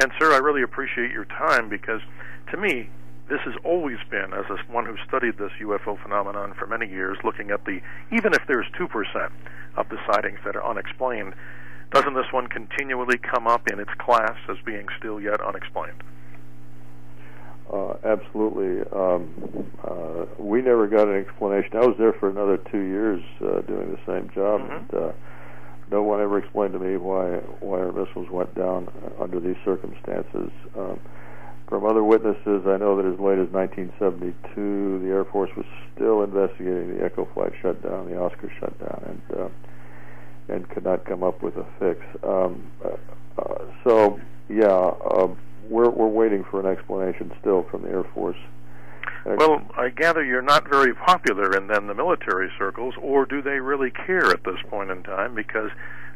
And, 0.00 0.12
sir, 0.20 0.32
I 0.32 0.38
really 0.38 0.62
appreciate 0.62 1.10
your 1.10 1.24
time 1.24 1.68
because, 1.68 2.02
to 2.52 2.56
me, 2.56 2.90
this 3.30 3.40
has 3.44 3.54
always 3.64 3.98
been, 4.10 4.34
as 4.34 4.44
one 4.68 4.84
who 4.84 4.96
studied 5.06 5.38
this 5.38 5.52
UFO 5.62 5.96
phenomenon 6.02 6.52
for 6.58 6.66
many 6.66 6.88
years, 6.88 7.16
looking 7.22 7.52
at 7.52 7.64
the, 7.64 7.80
even 8.10 8.34
if 8.34 8.42
there's 8.48 8.66
2% 8.78 9.30
of 9.76 9.88
the 9.88 9.96
sightings 10.12 10.40
that 10.44 10.56
are 10.56 10.66
unexplained, 10.66 11.34
doesn't 11.92 12.14
this 12.14 12.26
one 12.32 12.48
continually 12.48 13.18
come 13.18 13.46
up 13.46 13.68
in 13.72 13.78
its 13.78 13.90
class 13.98 14.36
as 14.48 14.56
being 14.66 14.86
still 14.98 15.20
yet 15.20 15.40
unexplained? 15.40 16.02
Uh, 17.72 17.94
absolutely. 18.02 18.82
Um, 18.90 19.70
uh, 19.84 20.26
we 20.38 20.60
never 20.60 20.88
got 20.88 21.06
an 21.06 21.14
explanation. 21.14 21.76
I 21.76 21.86
was 21.86 21.94
there 21.98 22.12
for 22.14 22.28
another 22.28 22.56
two 22.56 22.82
years 22.82 23.22
uh, 23.40 23.60
doing 23.62 23.92
the 23.92 24.00
same 24.06 24.28
job, 24.34 24.60
mm-hmm. 24.60 24.96
and 24.96 25.04
uh, 25.04 25.12
no 25.88 26.02
one 26.02 26.20
ever 26.20 26.38
explained 26.38 26.72
to 26.72 26.80
me 26.80 26.96
why 26.96 27.38
why 27.60 27.78
our 27.78 27.92
missiles 27.92 28.28
went 28.28 28.52
down 28.56 28.90
under 29.20 29.38
these 29.38 29.56
circumstances. 29.64 30.50
Um, 30.76 30.98
from 31.70 31.86
other 31.86 32.02
witnesses, 32.02 32.66
I 32.66 32.76
know 32.76 32.96
that 32.96 33.06
as 33.06 33.18
late 33.20 33.38
as 33.38 33.48
1972, 33.48 35.06
the 35.06 35.08
Air 35.08 35.24
Force 35.24 35.50
was 35.56 35.64
still 35.94 36.24
investigating 36.24 36.98
the 36.98 37.04
Echo 37.04 37.28
flight 37.32 37.52
shutdown, 37.62 38.10
the 38.10 38.18
Oscar 38.18 38.52
shutdown, 38.58 39.02
and 39.06 39.40
uh, 39.40 39.48
and 40.48 40.68
could 40.68 40.82
not 40.82 41.04
come 41.04 41.22
up 41.22 41.42
with 41.42 41.56
a 41.56 41.66
fix. 41.78 42.00
Um, 42.24 42.72
uh, 42.84 43.64
so, 43.84 44.18
yeah, 44.48 44.66
uh, 44.66 45.28
we're 45.68 45.88
we're 45.88 46.08
waiting 46.08 46.44
for 46.50 46.58
an 46.58 46.66
explanation 46.66 47.32
still 47.40 47.62
from 47.70 47.82
the 47.82 47.88
Air 47.88 48.04
Force. 48.14 48.36
Well, 49.24 49.62
I 49.76 49.90
gather 49.90 50.24
you're 50.24 50.42
not 50.42 50.68
very 50.68 50.94
popular 50.94 51.54
in 51.56 51.68
then 51.68 51.86
the 51.86 51.94
military 51.94 52.50
circles, 52.58 52.94
or 53.00 53.26
do 53.26 53.42
they 53.42 53.60
really 53.60 53.90
care 53.90 54.30
at 54.30 54.42
this 54.44 54.56
point 54.68 54.90
in 54.90 55.02
time? 55.04 55.34
Because 55.34 55.70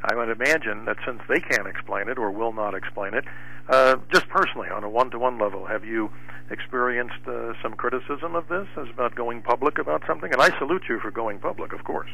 I 0.05 0.15
would 0.15 0.29
imagine 0.29 0.85
that 0.85 0.99
since 1.07 1.21
they 1.29 1.41
can't 1.41 1.67
explain 1.67 2.09
it 2.09 2.19
or 2.19 2.31
will 2.31 2.53
not 2.53 2.75
explain 2.75 3.15
it, 3.15 3.25
uh, 3.69 3.97
just 4.13 4.29
personally 4.29 4.69
on 4.69 4.85
a 4.85 4.91
one-to-one 4.91 5.39
level, 5.39 5.65
have 5.65 5.85
you 5.85 6.11
experienced 6.51 7.27
uh, 7.27 7.55
some 7.63 7.75
criticism 7.75 8.35
of 8.35 8.47
this 8.49 8.67
as 8.77 8.89
about 8.91 9.15
going 9.15 9.41
public 9.41 9.79
about 9.79 10.03
something? 10.07 10.31
And 10.31 10.43
I 10.43 10.57
salute 10.59 10.83
you 10.89 11.01
for 11.01 11.11
going 11.11 11.39
public, 11.39 11.73
of 11.73 11.85
course. 11.85 12.11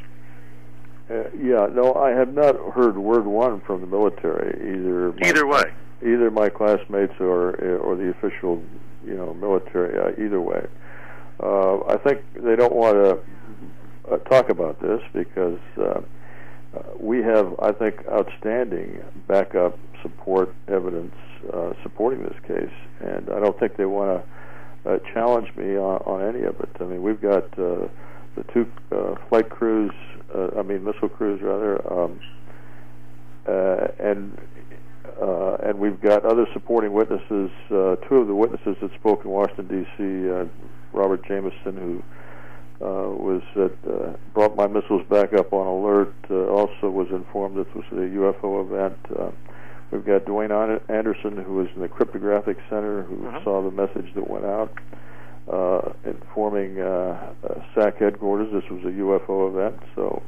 Uh, 1.11 1.25
yeah, 1.37 1.67
no, 1.73 1.95
I 1.95 2.11
have 2.11 2.33
not 2.33 2.55
heard 2.73 2.97
word 2.97 3.27
one 3.27 3.61
from 3.63 3.81
the 3.81 3.87
military 3.89 4.55
either. 4.61 5.13
Either 5.27 5.45
way, 5.45 5.73
either 6.03 6.31
my 6.31 6.49
classmates 6.49 7.15
or 7.19 7.57
or 7.79 7.97
the 7.97 8.11
official, 8.11 8.63
you 9.05 9.17
know, 9.17 9.35
military. 9.35 9.99
Uh, 9.99 10.25
either 10.25 10.41
way, 10.41 10.65
uh, 11.43 11.81
I 11.89 11.97
think 11.97 12.23
they 12.35 12.55
don't 12.55 12.77
want 12.77 12.95
to 12.95 14.13
uh, 14.13 14.19
talk 14.19 14.51
about 14.51 14.81
this 14.81 15.01
because 15.13 15.59
uh, 15.79 16.01
uh, 16.77 16.83
we 16.99 17.23
have, 17.23 17.55
I 17.61 17.73
think, 17.73 17.97
outstanding 18.09 19.03
backup 19.27 19.79
support 20.03 20.55
evidence 20.69 21.15
uh, 21.53 21.73
supporting 21.83 22.23
this 22.23 22.39
case, 22.47 22.73
and 23.01 23.29
I 23.31 23.41
don't 23.41 23.59
think 23.59 23.77
they 23.77 23.87
want 23.87 24.23
to 24.85 24.91
uh, 24.91 24.99
challenge 25.13 25.55
me 25.57 25.77
on, 25.77 26.01
on 26.07 26.23
any 26.23 26.45
of 26.45 26.61
it. 26.61 26.71
I 26.79 26.85
mean, 26.85 27.03
we've 27.03 27.21
got 27.21 27.45
uh, 27.59 27.89
the 28.37 28.45
two 28.53 28.71
uh, 28.93 29.17
flight 29.29 29.51
crews, 29.51 29.93
I 30.35 30.63
mean, 30.63 30.85
missile 30.85 31.09
crews 31.09 31.43
rather, 31.43 31.81
um, 31.93 32.21
and 33.99 34.39
and 35.63 35.79
we've 35.79 36.01
got 36.01 36.25
other 36.25 36.47
supporting 36.53 36.93
witnesses. 36.93 37.51
Two 37.69 38.17
of 38.17 38.29
the 38.29 38.35
witnesses 38.35 38.77
that 38.81 38.93
spoke 38.95 39.25
in 39.25 39.31
Washington 39.31 39.85
D.C. 39.85 40.49
Robert 40.93 41.27
Jamison, 41.27 41.77
who 41.77 42.03
uh, 42.81 43.13
was 43.13 43.43
that 43.55 43.77
uh, 43.87 44.17
brought 44.33 44.57
my 44.57 44.67
missiles 44.67 45.07
back 45.09 45.35
up 45.35 45.53
on 45.53 45.67
alert. 45.67 46.15
Uh, 46.31 46.47
also 46.47 46.89
was 46.89 47.09
informed 47.11 47.57
this 47.57 47.75
was 47.75 47.85
a 47.93 48.09
UFO 48.17 48.65
event. 48.65 48.99
Uh, 49.19 49.31
we've 49.91 50.05
got 50.05 50.25
Dwayne 50.25 50.51
Arneson, 50.51 51.43
who 51.45 51.55
was 51.55 51.69
in 51.75 51.83
the 51.83 51.89
cryptographic 51.89 52.57
center, 52.71 53.03
who 53.03 53.27
uh-huh. 53.27 53.45
saw 53.45 53.63
the 53.63 53.71
message 53.71 54.13
that 54.15 54.29
went 54.29 54.47
out, 54.47 54.73
uh, 55.53 55.93
informing 56.05 56.81
uh, 56.81 57.35
uh, 57.45 57.61
SAC 57.75 57.99
headquarters 57.99 58.53
this 58.53 58.69
was 58.71 58.83
a 58.85 58.97
UFO 58.97 59.51
event. 59.51 59.83
So 59.95 60.23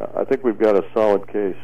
uh, 0.00 0.20
I 0.20 0.24
think 0.24 0.42
we've 0.42 0.58
got 0.58 0.76
a 0.76 0.84
solid 0.92 1.28
case. 1.28 1.56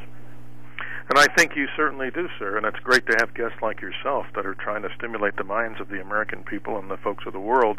And 1.11 1.19
I 1.19 1.27
think 1.37 1.53
you 1.55 1.67
certainly 1.77 2.11
do, 2.11 2.29
sir. 2.39 2.57
And 2.57 2.65
it's 2.65 2.79
great 2.79 3.05
to 3.07 3.17
have 3.19 3.35
guests 3.35 3.59
like 3.61 3.83
yourself 3.83 4.27
that 4.37 4.47
are 4.47 4.55
trying 4.55 4.83
to 4.83 4.89
stimulate 4.97 5.37
the 5.37 5.45
minds 5.45 5.81
of 5.81 5.89
the 5.89 6.01
American 6.01 6.45
people 6.45 6.79
and 6.79 6.91
the 6.91 6.97
folks 6.99 7.25
of 7.27 7.33
the 7.33 7.41
world 7.41 7.79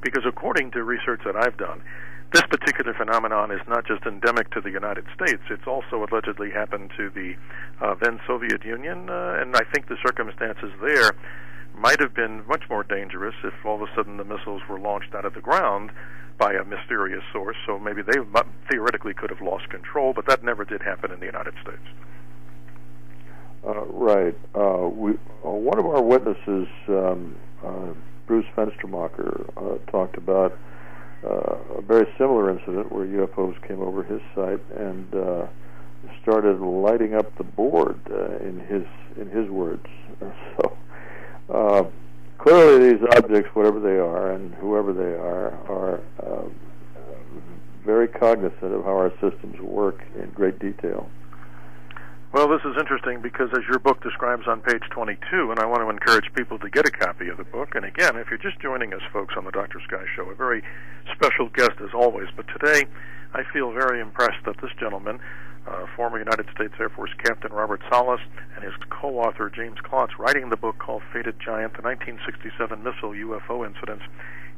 because 0.00 0.24
according 0.26 0.70
to 0.72 0.82
research 0.82 1.20
that 1.24 1.36
I've 1.36 1.56
done, 1.56 1.82
this 2.32 2.42
particular 2.42 2.92
phenomenon 2.92 3.50
is 3.50 3.60
not 3.66 3.86
just 3.86 4.04
endemic 4.04 4.50
to 4.50 4.60
the 4.60 4.70
United 4.70 5.04
States. 5.14 5.42
It's 5.50 5.66
also 5.66 6.04
allegedly 6.04 6.50
happened 6.50 6.92
to 6.96 7.08
the 7.10 7.34
uh, 7.80 7.94
then 8.02 8.20
Soviet 8.26 8.64
Union, 8.64 9.08
uh, 9.08 9.38
and 9.40 9.56
I 9.56 9.64
think 9.72 9.88
the 9.88 9.96
circumstances 10.04 10.70
there 10.82 11.12
might 11.74 12.00
have 12.00 12.12
been 12.14 12.46
much 12.46 12.64
more 12.68 12.82
dangerous 12.82 13.34
if 13.44 13.54
all 13.64 13.76
of 13.76 13.82
a 13.82 13.94
sudden 13.94 14.18
the 14.18 14.24
missiles 14.24 14.60
were 14.68 14.78
launched 14.78 15.14
out 15.14 15.24
of 15.24 15.32
the 15.34 15.40
ground 15.40 15.90
by 16.38 16.52
a 16.52 16.64
mysterious 16.64 17.22
source. 17.32 17.56
So 17.66 17.78
maybe 17.78 18.02
they 18.02 18.18
theoretically 18.70 19.14
could 19.14 19.30
have 19.30 19.40
lost 19.40 19.68
control, 19.70 20.12
but 20.12 20.26
that 20.26 20.44
never 20.44 20.64
did 20.64 20.82
happen 20.82 21.10
in 21.10 21.20
the 21.20 21.26
United 21.26 21.54
States. 21.62 21.82
Uh, 23.66 23.84
right. 23.86 24.38
Uh, 24.54 24.88
we 24.88 25.12
uh, 25.44 25.50
one 25.50 25.78
of 25.78 25.86
our 25.86 26.02
witnesses. 26.02 26.68
Um, 26.88 27.36
uh, 27.64 27.92
Bruce 28.28 28.46
Fenstermacher 28.54 29.48
uh, 29.56 29.90
talked 29.90 30.18
about 30.18 30.56
uh, 31.24 31.56
a 31.78 31.82
very 31.82 32.06
similar 32.18 32.50
incident 32.50 32.92
where 32.92 33.06
UFOs 33.06 33.60
came 33.66 33.80
over 33.80 34.04
his 34.04 34.20
site 34.34 34.60
and 34.76 35.14
uh, 35.14 35.46
started 36.22 36.60
lighting 36.60 37.14
up 37.14 37.34
the 37.38 37.44
board 37.44 37.98
uh, 38.10 38.36
in 38.46 38.60
his 38.60 38.84
in 39.18 39.28
his 39.30 39.50
words. 39.50 39.86
So 40.58 40.76
uh, 41.50 41.84
clearly, 42.36 42.92
these 42.92 43.02
objects, 43.16 43.54
whatever 43.54 43.80
they 43.80 43.98
are 43.98 44.32
and 44.32 44.52
whoever 44.54 44.92
they 44.92 45.14
are, 45.14 45.50
are 45.66 46.00
uh, 46.22 46.48
very 47.84 48.08
cognizant 48.08 48.74
of 48.74 48.84
how 48.84 48.90
our 48.90 49.12
systems 49.20 49.58
work 49.60 50.02
in 50.16 50.28
great 50.30 50.58
detail. 50.58 51.08
Well, 52.30 52.46
this 52.46 52.60
is 52.60 52.76
interesting 52.78 53.22
because, 53.22 53.48
as 53.56 53.64
your 53.70 53.78
book 53.78 54.02
describes 54.02 54.46
on 54.46 54.60
page 54.60 54.82
22, 54.90 55.50
and 55.50 55.58
I 55.58 55.64
want 55.64 55.80
to 55.80 55.88
encourage 55.88 56.30
people 56.34 56.58
to 56.58 56.68
get 56.68 56.86
a 56.86 56.90
copy 56.90 57.28
of 57.28 57.38
the 57.38 57.44
book. 57.44 57.74
And 57.74 57.86
again, 57.86 58.16
if 58.16 58.28
you're 58.28 58.36
just 58.38 58.60
joining 58.60 58.92
us, 58.92 59.00
folks, 59.10 59.32
on 59.34 59.46
the 59.46 59.50
Dr. 59.50 59.80
Sky 59.88 60.04
Show, 60.14 60.28
a 60.28 60.34
very 60.34 60.62
special 61.14 61.48
guest 61.48 61.80
as 61.80 61.94
always. 61.94 62.28
But 62.36 62.44
today, 62.48 62.84
I 63.32 63.44
feel 63.50 63.72
very 63.72 64.00
impressed 64.02 64.44
that 64.44 64.60
this 64.60 64.70
gentleman, 64.78 65.20
uh, 65.68 65.86
former 65.94 66.18
United 66.18 66.46
States 66.54 66.74
Air 66.80 66.88
Force 66.88 67.10
Captain 67.22 67.52
Robert 67.52 67.80
Salas, 67.90 68.20
and 68.54 68.64
his 68.64 68.74
co 68.90 69.18
author 69.20 69.50
James 69.50 69.78
Klotz, 69.82 70.18
writing 70.18 70.48
the 70.48 70.56
book 70.56 70.78
called 70.78 71.02
Faded 71.12 71.38
Giant 71.38 71.76
The 71.76 71.82
1967 71.82 72.82
Missile 72.82 73.10
UFO 73.10 73.66
Incidents, 73.66 74.04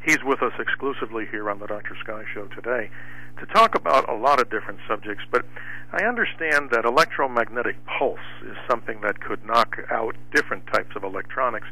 he's 0.05 0.23
with 0.25 0.43
us 0.43 0.52
exclusively 0.59 1.26
here 1.31 1.50
on 1.50 1.59
the 1.59 1.67
Dr. 1.67 1.97
Sky 2.00 2.25
Show 2.33 2.47
today 2.47 2.90
to 3.38 3.47
talk 3.47 3.75
about 3.75 4.09
a 4.09 4.14
lot 4.14 4.40
of 4.40 4.50
different 4.50 4.81
subjects, 4.88 5.25
but 5.31 5.45
I 5.93 6.05
understand 6.05 6.71
that 6.71 6.85
electromagnetic 6.85 7.76
pulse 7.87 8.19
is 8.45 8.57
something 8.69 9.00
that 9.00 9.21
could 9.21 9.45
knock 9.45 9.79
out 9.90 10.14
different 10.35 10.67
types 10.67 10.95
of 10.95 11.05
electronics. 11.05 11.67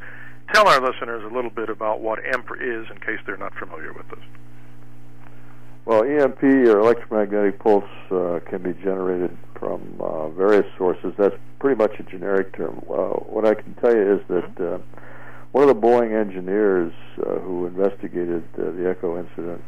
Tell 0.52 0.66
our 0.66 0.80
listeners 0.80 1.22
a 1.30 1.34
little 1.34 1.50
bit 1.50 1.68
about 1.68 2.00
what 2.00 2.18
EMP 2.24 2.50
is 2.60 2.86
in 2.90 2.98
case 3.00 3.20
they're 3.26 3.36
not 3.36 3.54
familiar 3.54 3.92
with 3.92 4.08
this. 4.08 4.24
Well, 5.88 6.02
EMP 6.02 6.42
or 6.42 6.80
electromagnetic 6.80 7.60
pulse 7.60 7.82
uh, 8.10 8.40
can 8.46 8.62
be 8.62 8.74
generated 8.74 9.34
from 9.58 9.96
uh, 9.98 10.28
various 10.28 10.66
sources. 10.76 11.14
That's 11.16 11.34
pretty 11.60 11.82
much 11.82 11.98
a 11.98 12.02
generic 12.02 12.54
term. 12.54 12.84
Uh, 12.90 13.16
what 13.24 13.46
I 13.46 13.54
can 13.54 13.72
tell 13.76 13.96
you 13.96 14.16
is 14.16 14.20
that 14.28 14.60
uh, 14.60 14.78
one 15.52 15.66
of 15.66 15.74
the 15.74 15.80
Boeing 15.80 16.12
engineers 16.12 16.92
uh, 17.22 17.36
who 17.36 17.64
investigated 17.68 18.44
uh, 18.58 18.70
the 18.72 18.86
Echo 18.90 19.18
incident 19.18 19.64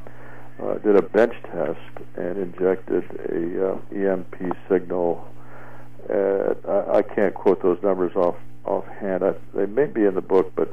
did 0.85 0.95
a 0.95 1.01
bench 1.01 1.33
test 1.45 1.81
and 2.17 2.37
injected 2.37 3.03
a 3.33 3.79
EMP 3.97 4.55
signal. 4.69 5.27
I, 6.11 6.99
I 6.99 7.03
can't 7.03 7.33
quote 7.33 7.63
those 7.63 7.83
numbers 7.83 8.15
off 8.15 8.37
offhand. 8.67 9.25
I, 9.25 9.33
they 9.55 9.65
may 9.65 9.87
be 9.87 10.05
in 10.05 10.15
the 10.15 10.21
book, 10.21 10.53
but 10.55 10.69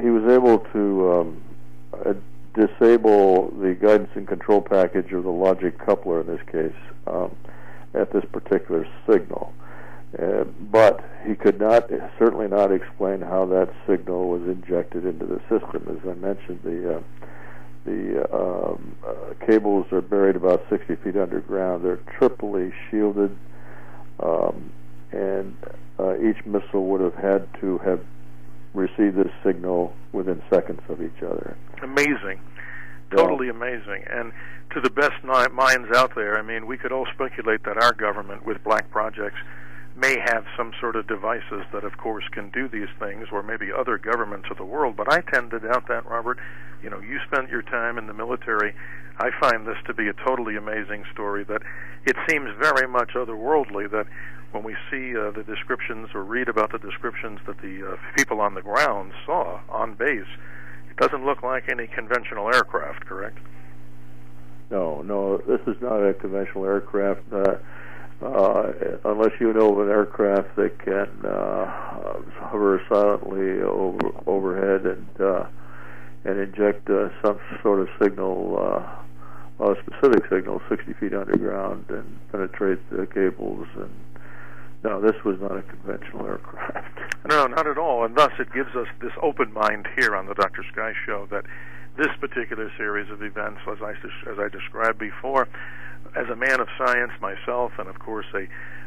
he 0.00 0.08
was 0.08 0.24
able 0.32 0.60
to 0.72 1.12
um, 1.12 2.24
disable 2.54 3.50
the 3.60 3.74
guidance 3.74 4.10
and 4.14 4.26
control 4.26 4.60
package 4.60 5.12
or 5.12 5.20
the 5.20 5.30
logic 5.30 5.78
coupler 5.78 6.20
in 6.20 6.26
this 6.26 6.42
case 6.50 6.80
um, 7.06 7.34
at 7.94 8.12
this 8.12 8.24
particular 8.32 8.86
signal. 9.10 9.52
Uh, 10.18 10.44
but 10.70 11.04
he 11.26 11.34
could 11.34 11.58
not, 11.58 11.90
certainly 12.18 12.46
not 12.46 12.70
explain 12.70 13.20
how 13.20 13.44
that 13.46 13.68
signal 13.86 14.28
was 14.28 14.42
injected 14.42 15.04
into 15.04 15.26
the 15.26 15.40
system. 15.50 15.84
As 15.90 16.08
I 16.08 16.14
mentioned, 16.14 16.60
the 16.62 16.96
uh, 16.96 17.00
the 17.84 18.34
um, 18.34 18.96
uh, 19.06 19.46
cables 19.46 19.86
are 19.92 20.00
buried 20.00 20.36
about 20.36 20.64
60 20.70 20.96
feet 20.96 21.16
underground. 21.16 21.84
They're 21.84 22.00
triply 22.18 22.72
shielded, 22.90 23.36
um, 24.20 24.72
and 25.12 25.54
uh, 25.98 26.16
each 26.18 26.46
missile 26.46 26.86
would 26.86 27.02
have 27.02 27.14
had 27.14 27.46
to 27.60 27.78
have 27.78 28.00
received 28.74 29.16
this 29.16 29.32
signal 29.44 29.94
within 30.12 30.42
seconds 30.52 30.80
of 30.88 31.00
each 31.00 31.22
other. 31.22 31.56
Amazing. 31.82 32.40
Totally 33.14 33.48
amazing. 33.48 34.04
And 34.10 34.32
to 34.74 34.80
the 34.80 34.90
best 34.90 35.22
minds 35.24 35.88
out 35.96 36.14
there, 36.16 36.36
I 36.36 36.42
mean, 36.42 36.66
we 36.66 36.76
could 36.76 36.90
all 36.90 37.06
speculate 37.14 37.62
that 37.64 37.82
our 37.82 37.92
government, 37.92 38.44
with 38.44 38.62
black 38.64 38.90
projects, 38.90 39.36
may 39.96 40.16
have 40.24 40.44
some 40.56 40.72
sort 40.80 40.96
of 40.96 41.06
devices 41.06 41.62
that, 41.72 41.84
of 41.84 41.96
course, 41.96 42.24
can 42.32 42.50
do 42.50 42.66
these 42.68 42.88
things, 42.98 43.28
or 43.30 43.42
maybe 43.44 43.68
other 43.70 43.96
governments 43.98 44.48
of 44.50 44.56
the 44.56 44.64
world. 44.64 44.96
But 44.96 45.12
I 45.12 45.20
tend 45.32 45.52
to 45.52 45.60
doubt 45.60 45.86
that, 45.88 46.04
Robert. 46.06 46.38
You 46.82 46.90
know, 46.90 46.98
you 46.98 47.20
spent 47.26 47.48
your 47.48 47.62
time 47.62 47.96
in 47.96 48.08
the 48.08 48.14
military. 48.14 48.74
I 49.18 49.30
find 49.40 49.66
this 49.66 49.76
to 49.86 49.94
be 49.94 50.08
a 50.08 50.12
totally 50.26 50.56
amazing 50.56 51.04
story. 51.12 51.44
That 51.44 51.62
it 52.04 52.16
seems 52.28 52.50
very 52.60 52.88
much 52.88 53.12
otherworldly. 53.14 53.88
That 53.92 54.06
when 54.54 54.62
we 54.62 54.76
see 54.88 55.16
uh, 55.16 55.32
the 55.32 55.42
descriptions 55.42 56.10
or 56.14 56.22
read 56.22 56.48
about 56.48 56.70
the 56.70 56.78
descriptions 56.78 57.40
that 57.46 57.60
the 57.60 57.92
uh, 57.92 57.96
people 58.16 58.40
on 58.40 58.54
the 58.54 58.62
ground 58.62 59.12
saw 59.26 59.60
on 59.68 59.94
base, 59.94 60.22
it 60.88 60.96
doesn't 60.96 61.26
look 61.26 61.42
like 61.42 61.68
any 61.68 61.88
conventional 61.88 62.46
aircraft. 62.54 63.04
Correct? 63.04 63.36
No, 64.70 65.02
no. 65.02 65.38
This 65.38 65.60
is 65.66 65.80
not 65.82 65.98
a 65.98 66.14
conventional 66.14 66.64
aircraft. 66.64 67.20
Uh, 67.32 67.56
uh, 68.22 68.72
unless 69.04 69.32
you 69.40 69.52
know 69.52 69.72
of 69.72 69.80
an 69.80 69.90
aircraft 69.90 70.54
that 70.54 70.78
can 70.78 71.08
uh, 71.26 71.66
hover 72.38 72.80
silently 72.88 73.60
over, 73.60 73.98
overhead 74.26 74.86
and 74.86 75.20
uh, 75.20 75.46
and 76.24 76.38
inject 76.38 76.88
uh, 76.88 77.08
some 77.22 77.38
sort 77.60 77.80
of 77.80 77.88
signal, 78.00 78.56
uh, 78.58 79.64
a 79.64 79.74
specific 79.82 80.24
signal, 80.30 80.62
60 80.70 80.94
feet 80.94 81.12
underground, 81.12 81.84
and 81.90 82.18
penetrate 82.32 82.78
the 82.90 83.06
cables. 83.06 83.66
And 83.76 83.90
no, 84.84 85.00
this 85.00 85.16
was 85.24 85.40
not 85.40 85.56
a 85.56 85.62
conventional 85.62 86.26
aircraft. 86.26 86.88
No, 87.26 87.46
not 87.46 87.66
at 87.66 87.78
all. 87.78 88.04
And 88.04 88.14
thus, 88.14 88.32
it 88.38 88.52
gives 88.52 88.76
us 88.76 88.86
this 89.00 89.12
open 89.22 89.50
mind 89.54 89.88
here 89.96 90.14
on 90.14 90.26
the 90.26 90.34
Dr. 90.34 90.62
Sky 90.70 90.92
Show 91.06 91.26
that 91.30 91.44
this 91.96 92.12
particular 92.20 92.70
series 92.76 93.10
of 93.10 93.22
events, 93.22 93.60
as 93.66 93.78
I 93.80 93.92
as 94.30 94.38
I 94.38 94.48
described 94.50 94.98
before 94.98 95.48
as 96.14 96.28
a 96.28 96.36
man 96.36 96.60
of 96.60 96.68
science 96.76 97.12
myself, 97.22 97.72
and 97.78 97.88
of 97.88 97.98
course 97.98 98.26
a 98.34 98.46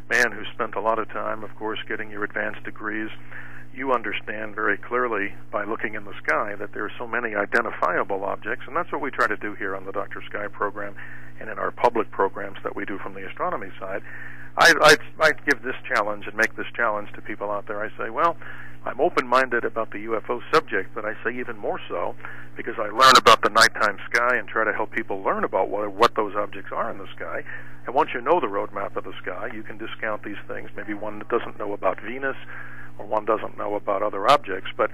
man 0.10 0.32
who 0.32 0.44
spent 0.54 0.76
a 0.76 0.82
lot 0.82 1.00
of 1.00 1.10
time, 1.10 1.44
of 1.44 1.56
course, 1.56 1.80
getting 1.88 2.12
your 2.12 2.24
advanced 2.24 2.64
degrees, 2.64 3.10
you 3.74 3.92
understand 3.92 4.56
very 4.56 4.78
clearly 4.78 5.34
by 5.52 5.64
looking 5.66 5.96
in 5.96 6.06
the 6.06 6.14
sky 6.24 6.56
that 6.56 6.74
there 6.74 6.86
are 6.86 6.92
so 6.98 7.08
many 7.08 7.36
identifiable 7.36 8.24
objects, 8.24 8.66
and 8.68 8.76
that's 8.76 8.92
what 8.92 9.02
we 9.02 9.12
try 9.12 9.28
to 9.28 9.38
do 9.38 9.54
here 9.56 9.76
on 9.76 9.86
the 9.86 9.92
Dr. 9.92 10.22
Sky 10.30 10.48
program 10.48 10.96
and 11.40 11.50
in 11.50 11.60
our 11.60 11.72
public 11.72 12.10
programs 12.12 12.58
that 12.64 12.76
we 12.76 12.86
do 12.86 12.98
from 12.98 13.14
the 13.14 13.28
astronomy 13.28 13.70
side. 13.80 14.02
I, 14.58 14.74
I, 14.82 14.98
I 15.24 15.32
give 15.48 15.62
this 15.62 15.76
challenge 15.88 16.26
and 16.26 16.36
make 16.36 16.56
this 16.56 16.66
challenge 16.76 17.10
to 17.14 17.22
people 17.22 17.52
out 17.52 17.68
there. 17.68 17.80
I 17.80 17.90
say, 17.98 18.10
well, 18.10 18.36
I'm 18.86 19.00
open 19.00 19.28
minded 19.28 19.66
about 19.66 19.92
the 19.92 20.06
UFO 20.06 20.42
subject, 20.54 20.96
but 20.96 21.06
I 21.06 21.14
say 21.24 21.38
even 21.38 21.58
more 21.58 21.80
so 21.88 22.16
because 22.56 22.76
I 22.80 22.88
learn 22.88 23.14
about 23.18 23.44
the 23.44 23.50
nighttime 23.50 23.98
sky 24.12 24.36
and 24.36 24.48
try 24.48 24.64
to 24.64 24.74
help 24.74 24.92
people 24.92 25.22
learn 25.22 25.44
about 25.44 25.70
what, 25.70 25.94
what 25.94 26.16
those 26.16 26.36
objects 26.36 26.72
are 26.74 26.90
in 26.90 26.98
the 26.98 27.08
sky. 27.16 27.44
And 27.86 27.94
once 27.94 28.10
you 28.14 28.22
know 28.22 28.40
the 28.40 28.48
roadmap 28.48 28.96
of 28.96 29.04
the 29.04 29.14
sky, 29.22 29.50
you 29.54 29.62
can 29.62 29.78
discount 29.78 30.24
these 30.24 30.42
things. 30.48 30.70
Maybe 30.76 30.94
one 30.94 31.24
doesn't 31.30 31.60
know 31.60 31.74
about 31.74 32.02
Venus 32.02 32.38
or 32.98 33.06
one 33.06 33.26
doesn't 33.26 33.58
know 33.58 33.76
about 33.76 34.02
other 34.02 34.28
objects, 34.30 34.72
but 34.76 34.90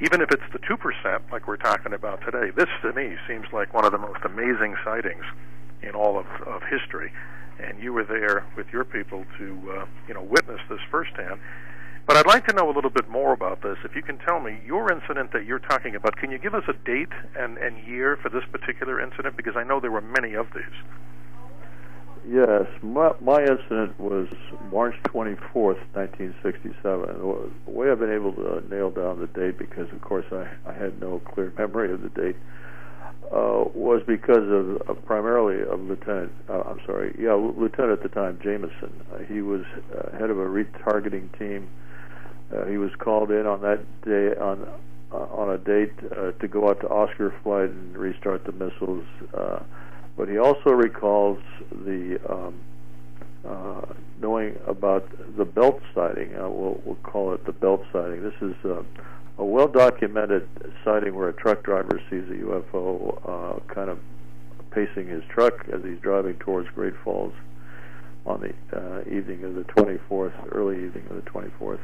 even 0.00 0.20
if 0.20 0.30
it's 0.30 0.42
the 0.52 0.58
2% 0.58 1.30
like 1.30 1.46
we're 1.46 1.56
talking 1.56 1.92
about 1.92 2.20
today, 2.24 2.50
this 2.56 2.68
to 2.82 2.92
me 2.92 3.16
seems 3.28 3.46
like 3.52 3.74
one 3.74 3.84
of 3.84 3.92
the 3.92 3.98
most 3.98 4.24
amazing 4.24 4.76
sightings 4.82 5.24
in 5.82 5.90
all 5.90 6.18
of, 6.18 6.26
of 6.46 6.62
history. 6.62 7.12
And 7.60 7.82
you 7.82 7.92
were 7.92 8.04
there 8.04 8.44
with 8.56 8.66
your 8.72 8.84
people 8.84 9.24
to, 9.38 9.72
uh, 9.78 9.86
you 10.08 10.14
know, 10.14 10.22
witness 10.22 10.60
this 10.68 10.80
firsthand. 10.90 11.40
But 12.06 12.18
I'd 12.18 12.26
like 12.26 12.46
to 12.48 12.54
know 12.54 12.68
a 12.70 12.74
little 12.74 12.90
bit 12.90 13.08
more 13.08 13.32
about 13.32 13.62
this. 13.62 13.78
If 13.82 13.96
you 13.96 14.02
can 14.02 14.18
tell 14.18 14.38
me 14.38 14.60
your 14.66 14.92
incident 14.92 15.32
that 15.32 15.46
you're 15.46 15.58
talking 15.58 15.94
about, 15.94 16.16
can 16.16 16.30
you 16.30 16.38
give 16.38 16.54
us 16.54 16.64
a 16.68 16.74
date 16.84 17.12
and, 17.38 17.56
and 17.56 17.78
year 17.86 18.18
for 18.20 18.28
this 18.28 18.44
particular 18.52 19.00
incident? 19.00 19.36
Because 19.36 19.56
I 19.56 19.64
know 19.64 19.80
there 19.80 19.90
were 19.90 20.02
many 20.02 20.34
of 20.34 20.48
these. 20.54 20.64
Yes, 22.26 22.66
my, 22.82 23.12
my 23.20 23.42
incident 23.42 23.98
was 24.00 24.28
March 24.72 24.94
24th, 25.04 25.80
1967. 25.92 27.52
The 27.66 27.70
way 27.70 27.90
I've 27.90 27.98
been 27.98 28.12
able 28.12 28.32
to 28.32 28.64
nail 28.70 28.90
down 28.90 29.20
the 29.20 29.26
date, 29.26 29.58
because 29.58 29.90
of 29.92 30.00
course 30.00 30.24
I, 30.32 30.48
I 30.66 30.72
had 30.72 31.00
no 31.00 31.20
clear 31.20 31.52
memory 31.56 31.92
of 31.92 32.00
the 32.00 32.08
date, 32.08 32.36
uh, 33.32 33.64
was 33.74 34.02
because 34.06 34.48
of 34.48 34.88
uh, 34.88 34.94
primarily 35.06 35.62
of 35.62 35.80
Lieutenant. 35.80 36.32
Uh, 36.48 36.62
I'm 36.62 36.80
sorry, 36.86 37.14
yeah, 37.18 37.34
Lieutenant 37.34 37.92
at 37.92 38.02
the 38.02 38.08
time, 38.08 38.38
Jamison. 38.42 38.92
Uh, 39.12 39.18
he 39.18 39.40
was 39.40 39.62
uh, 39.96 40.16
head 40.18 40.30
of 40.30 40.38
a 40.38 40.46
retargeting 40.46 41.36
team 41.38 41.68
uh, 42.54 42.66
he 42.66 42.78
was 42.78 42.90
called 42.98 43.30
in 43.30 43.46
on 43.46 43.60
that 43.62 43.80
day 44.02 44.38
on 44.38 44.68
uh, 45.12 45.16
on 45.16 45.50
a 45.50 45.58
date 45.58 45.92
uh, 46.16 46.32
to 46.32 46.48
go 46.48 46.68
out 46.68 46.80
to 46.80 46.88
Oscar 46.88 47.34
flight 47.42 47.70
and 47.70 47.96
restart 47.96 48.44
the 48.44 48.52
missiles. 48.52 49.04
Uh, 49.32 49.60
but 50.16 50.28
he 50.28 50.38
also 50.38 50.70
recalls 50.70 51.38
the 51.70 52.18
um, 52.28 52.60
uh, 53.46 53.86
knowing 54.20 54.58
about 54.66 55.08
the 55.36 55.44
belt 55.44 55.80
sighting. 55.94 56.34
Uh, 56.36 56.48
we'll, 56.48 56.80
we'll 56.84 56.98
call 57.02 57.32
it 57.32 57.44
the 57.46 57.52
belt 57.52 57.82
sighting. 57.92 58.22
This 58.22 58.34
is 58.40 58.54
uh, 58.64 58.82
a 59.38 59.44
well 59.44 59.68
documented 59.68 60.48
sighting 60.84 61.14
where 61.14 61.28
a 61.28 61.32
truck 61.32 61.62
driver 61.62 62.00
sees 62.10 62.24
a 62.30 62.44
UFO 62.44 63.18
uh, 63.28 63.74
kind 63.74 63.90
of 63.90 63.98
pacing 64.70 65.08
his 65.08 65.22
truck 65.28 65.66
as 65.72 65.82
he's 65.84 65.98
driving 66.00 66.34
towards 66.34 66.68
Great 66.70 66.94
Falls 67.02 67.32
on 68.26 68.40
the 68.40 68.76
uh, 68.76 69.00
evening 69.02 69.44
of 69.44 69.54
the 69.54 69.64
24th, 69.64 70.32
early 70.52 70.84
evening 70.84 71.06
of 71.10 71.16
the 71.16 71.30
24th 71.30 71.80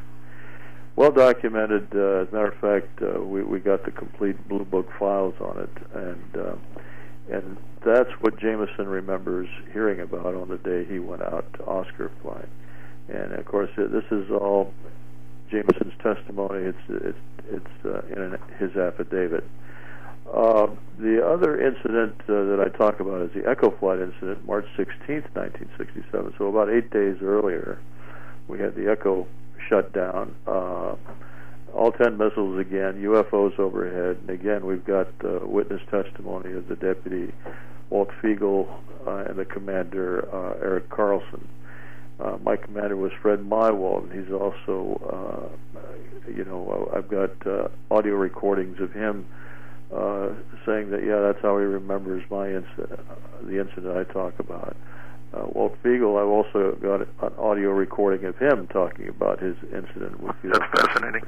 well 0.97 1.11
documented. 1.11 1.89
Uh, 1.95 2.23
as 2.23 2.29
a 2.29 2.33
matter 2.33 2.49
of 2.49 2.59
fact, 2.59 3.03
uh, 3.03 3.21
we 3.23 3.43
we 3.43 3.59
got 3.59 3.85
the 3.85 3.91
complete 3.91 4.37
blue 4.49 4.65
book 4.65 4.87
files 4.99 5.35
on 5.41 5.59
it, 5.59 5.71
and 5.95 6.37
uh, 6.37 6.57
and 7.31 7.57
that's 7.85 8.11
what 8.21 8.39
Jamison 8.39 8.87
remembers 8.87 9.49
hearing 9.73 10.01
about 10.01 10.35
on 10.35 10.49
the 10.49 10.59
day 10.59 10.85
he 10.85 10.99
went 10.99 11.23
out 11.23 11.51
to 11.55 11.65
Oscar 11.65 12.11
flight. 12.23 12.49
And 13.09 13.33
of 13.33 13.45
course, 13.47 13.71
this 13.77 14.05
is 14.11 14.31
all 14.31 14.75
Jamison's 15.51 15.95
testimony. 16.03 16.65
It's 16.65 16.79
it's 16.89 17.19
it's 17.51 17.85
uh, 17.85 18.03
in 18.09 18.23
an, 18.23 18.39
his 18.59 18.77
affidavit. 18.77 19.45
Uh, 20.33 20.69
the 20.99 21.27
other 21.27 21.61
incident 21.61 22.15
uh, 22.29 22.45
that 22.45 22.65
I 22.65 22.77
talk 22.77 23.01
about 23.01 23.23
is 23.23 23.31
the 23.35 23.49
Echo 23.49 23.77
Flight 23.79 23.99
incident, 23.99 24.47
March 24.47 24.67
16th, 24.79 25.27
1967. 25.35 26.35
So 26.39 26.47
about 26.47 26.71
eight 26.71 26.91
days 26.91 27.17
earlier, 27.21 27.81
we 28.47 28.61
had 28.61 28.77
the 28.77 28.89
Echo 28.89 29.27
shut 29.69 29.93
down. 29.93 30.37
Uh, 30.47 30.95
all 31.75 31.93
10 31.93 32.17
missiles 32.17 32.59
again, 32.59 33.03
UFOs 33.03 33.59
overhead. 33.59 34.19
And 34.21 34.31
again, 34.31 34.67
we've 34.67 34.85
got 34.85 35.09
uh, 35.25 35.41
witness 35.43 35.81
testimony 35.91 36.53
of 36.53 36.69
the 36.69 36.77
deputy 36.77 37.33
Walt 37.91 38.11
Figel 38.21 38.69
uh, 39.07 39.25
and 39.29 39.39
the 39.39 39.45
commander 39.45 40.29
uh, 40.33 40.59
Eric 40.63 40.91
Carlson. 40.91 41.49
Uh, 42.21 42.37
my 42.43 42.57
commander 42.57 42.97
was 42.97 43.13
Fred 43.23 43.41
Meiwald, 43.41 44.11
and 44.11 44.25
he's 44.25 44.33
also, 44.33 45.51
uh, 45.79 45.81
you 46.31 46.45
know, 46.45 46.91
I've 46.95 47.09
got 47.09 47.47
uh, 47.47 47.69
audio 47.91 48.15
recordings 48.15 48.79
of 48.81 48.93
him 48.93 49.27
uh, 49.95 50.29
saying 50.67 50.91
that, 50.91 51.03
yeah, 51.03 51.21
that's 51.21 51.41
how 51.41 51.59
he 51.59 51.65
remembers 51.65 52.23
my 52.31 52.49
incident, 52.49 53.01
uh, 53.11 53.15
the 53.43 53.59
incident 53.59 53.97
I 53.97 54.05
talk 54.13 54.39
about 54.39 54.77
uh, 55.33 55.47
Walt 55.53 55.77
Figel, 55.83 56.19
I've 56.19 56.29
also 56.29 56.77
got 56.83 57.01
an 57.01 57.39
audio 57.39 57.71
recording 57.71 58.27
of 58.27 58.37
him 58.37 58.67
talking 58.69 59.09
about 59.09 59.41
his 59.41 59.57
incident 59.73 60.21
with 60.21 60.37
you. 60.43 60.51
That's 60.51 60.81
fascinating. 60.81 61.23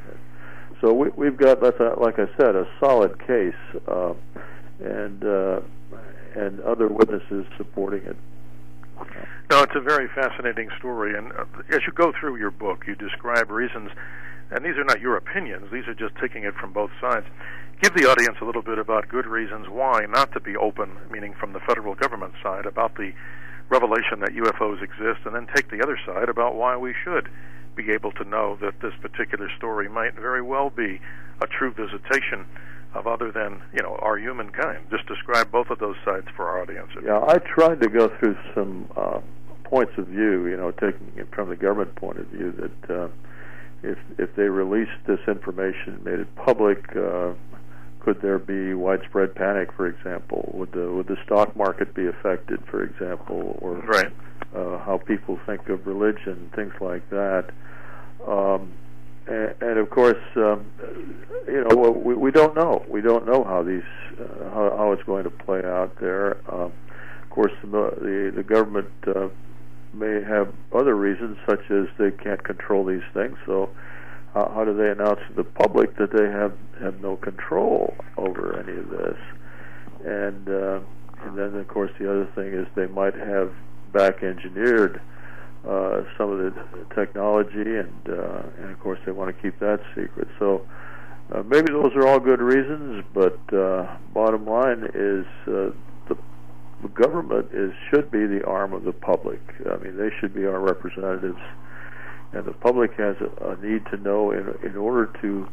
So 0.80 0.92
we, 0.92 1.08
we've 1.10 1.36
got, 1.36 1.60
that's 1.60 1.78
a, 1.78 1.94
like 1.98 2.18
I 2.18 2.26
said, 2.36 2.56
a 2.56 2.66
solid 2.80 3.18
case, 3.26 3.54
uh, 3.86 4.14
and 4.80 5.24
uh, 5.24 5.60
and 6.34 6.60
other 6.62 6.88
witnesses 6.88 7.46
supporting 7.56 8.02
it. 8.04 8.16
No, 9.50 9.62
it's 9.62 9.74
a 9.74 9.80
very 9.80 10.08
fascinating 10.14 10.68
story, 10.78 11.16
and 11.16 11.32
uh, 11.32 11.44
as 11.70 11.80
you 11.86 11.92
go 11.94 12.12
through 12.18 12.36
your 12.36 12.50
book, 12.50 12.84
you 12.86 12.94
describe 12.94 13.50
reasons 13.50 13.90
and 14.52 14.64
these 14.64 14.76
are 14.76 14.84
not 14.84 15.00
your 15.00 15.16
opinions, 15.16 15.72
these 15.72 15.88
are 15.88 15.94
just 15.94 16.14
taking 16.20 16.44
it 16.44 16.54
from 16.54 16.72
both 16.72 16.90
sides. 17.00 17.26
Give 17.80 17.94
the 17.94 18.08
audience 18.08 18.36
a 18.42 18.44
little 18.44 18.62
bit 18.62 18.78
about 18.78 19.08
good 19.08 19.26
reasons 19.26 19.66
why 19.68 20.04
not 20.06 20.30
to 20.32 20.40
be 20.40 20.56
open, 20.56 20.98
meaning 21.10 21.32
from 21.32 21.54
the 21.54 21.60
federal 21.60 21.94
government 21.94 22.34
side, 22.42 22.66
about 22.66 22.94
the 22.96 23.12
revelation 23.70 24.20
that 24.20 24.36
UFOs 24.36 24.82
exist, 24.82 25.24
and 25.24 25.34
then 25.34 25.48
take 25.54 25.70
the 25.70 25.82
other 25.82 25.98
side 26.04 26.28
about 26.28 26.54
why 26.54 26.76
we 26.76 26.94
should 27.02 27.30
be 27.74 27.90
able 27.90 28.12
to 28.12 28.24
know 28.24 28.58
that 28.60 28.78
this 28.80 28.92
particular 29.00 29.48
story 29.56 29.88
might 29.88 30.14
very 30.14 30.42
well 30.42 30.68
be 30.68 31.00
a 31.40 31.46
true 31.46 31.72
visitation 31.72 32.44
of 32.94 33.06
other 33.06 33.30
than 33.32 33.62
you 33.72 33.82
know 33.82 33.96
our 34.00 34.18
humankind. 34.18 34.84
Just 34.90 35.06
describe 35.06 35.50
both 35.50 35.70
of 35.70 35.78
those 35.78 35.96
sides 36.04 36.26
for 36.36 36.48
our 36.48 36.62
audience. 36.62 36.90
Yeah, 37.04 37.24
I 37.26 37.38
tried 37.38 37.80
to 37.80 37.88
go 37.88 38.08
through 38.18 38.36
some 38.54 38.88
uh, 38.96 39.20
points 39.64 39.92
of 39.98 40.06
view. 40.08 40.46
You 40.46 40.56
know, 40.56 40.70
taking 40.72 41.12
it 41.16 41.28
from 41.34 41.48
the 41.48 41.56
government 41.56 41.94
point 41.96 42.18
of 42.18 42.26
view 42.26 42.52
that 42.52 42.94
uh, 42.94 43.08
if 43.82 43.98
if 44.18 44.34
they 44.36 44.44
released 44.44 44.98
this 45.06 45.20
information, 45.26 45.94
and 45.94 46.04
made 46.04 46.20
it 46.20 46.34
public. 46.36 46.84
Uh, 46.96 47.32
could 48.00 48.20
there 48.20 48.40
be 48.40 48.74
widespread 48.74 49.32
panic, 49.32 49.70
for 49.76 49.86
example? 49.86 50.50
Would 50.54 50.72
the 50.72 50.90
would 50.90 51.06
the 51.06 51.16
stock 51.24 51.54
market 51.54 51.94
be 51.94 52.08
affected, 52.08 52.58
for 52.68 52.82
example, 52.82 53.56
or 53.62 53.74
right. 53.76 54.10
uh, 54.56 54.78
how 54.78 55.00
people 55.06 55.38
think 55.46 55.68
of 55.68 55.86
religion, 55.86 56.50
things 56.52 56.72
like 56.80 57.08
that? 57.10 57.50
Um, 58.26 58.72
and, 59.26 59.54
and 59.60 59.78
of 59.78 59.90
course, 59.90 60.22
um, 60.36 60.66
you 61.46 61.64
know, 61.64 61.90
we, 61.90 62.14
we 62.14 62.30
don't 62.30 62.54
know. 62.54 62.84
We 62.88 63.00
don't 63.00 63.26
know 63.26 63.44
how 63.44 63.62
these 63.62 63.82
uh, 64.18 64.50
how, 64.50 64.74
how 64.76 64.92
it's 64.92 65.02
going 65.04 65.24
to 65.24 65.30
play 65.30 65.62
out 65.64 65.96
there. 66.00 66.38
Um, 66.52 66.72
of 67.22 67.30
course, 67.30 67.52
the 67.62 67.68
the, 67.68 68.32
the 68.36 68.42
government 68.42 68.90
uh, 69.06 69.28
may 69.94 70.22
have 70.22 70.52
other 70.72 70.96
reasons, 70.96 71.36
such 71.48 71.70
as 71.70 71.86
they 71.98 72.10
can't 72.10 72.42
control 72.42 72.84
these 72.84 73.02
things. 73.12 73.36
So, 73.46 73.70
how, 74.34 74.50
how 74.54 74.64
do 74.64 74.74
they 74.74 74.90
announce 74.90 75.20
to 75.28 75.34
the 75.34 75.44
public 75.44 75.96
that 75.96 76.12
they 76.12 76.28
have 76.28 76.56
have 76.80 77.00
no 77.00 77.16
control 77.16 77.94
over 78.16 78.58
any 78.58 78.78
of 78.78 78.90
this? 78.90 79.18
And 80.04 80.48
uh, 80.48 80.80
and 81.24 81.38
then, 81.38 81.54
of 81.54 81.68
course, 81.68 81.92
the 81.98 82.10
other 82.10 82.26
thing 82.34 82.52
is 82.52 82.66
they 82.74 82.86
might 82.86 83.14
have 83.14 83.52
back 83.92 84.22
engineered 84.22 85.00
uh, 85.66 86.02
some 86.18 86.30
of 86.32 86.38
the 86.38 86.52
technology, 86.94 87.78
and 87.78 88.08
uh, 88.08 88.42
and 88.58 88.70
of 88.70 88.80
course 88.80 88.98
they 89.06 89.12
want 89.12 89.34
to 89.34 89.42
keep 89.42 89.58
that 89.60 89.80
secret. 89.94 90.28
So 90.38 90.66
uh, 91.32 91.42
maybe 91.44 91.72
those 91.72 91.92
are 91.94 92.06
all 92.06 92.18
good 92.18 92.40
reasons, 92.40 93.04
but 93.14 93.38
uh, 93.54 93.96
bottom 94.12 94.46
line 94.46 94.84
is 94.94 95.24
uh, 95.46 95.70
the, 96.08 96.16
the 96.82 96.88
government 96.88 97.48
is 97.52 97.72
should 97.90 98.10
be 98.10 98.26
the 98.26 98.44
arm 98.44 98.72
of 98.72 98.84
the 98.84 98.92
public. 98.92 99.40
I 99.70 99.76
mean, 99.76 99.96
they 99.96 100.10
should 100.20 100.34
be 100.34 100.46
our 100.46 100.60
representatives, 100.60 101.40
and 102.32 102.44
the 102.44 102.52
public 102.52 102.92
has 102.94 103.16
a, 103.20 103.50
a 103.50 103.56
need 103.64 103.86
to 103.86 103.96
know 103.98 104.32
in 104.32 104.52
in 104.64 104.76
order 104.76 105.10
to 105.22 105.48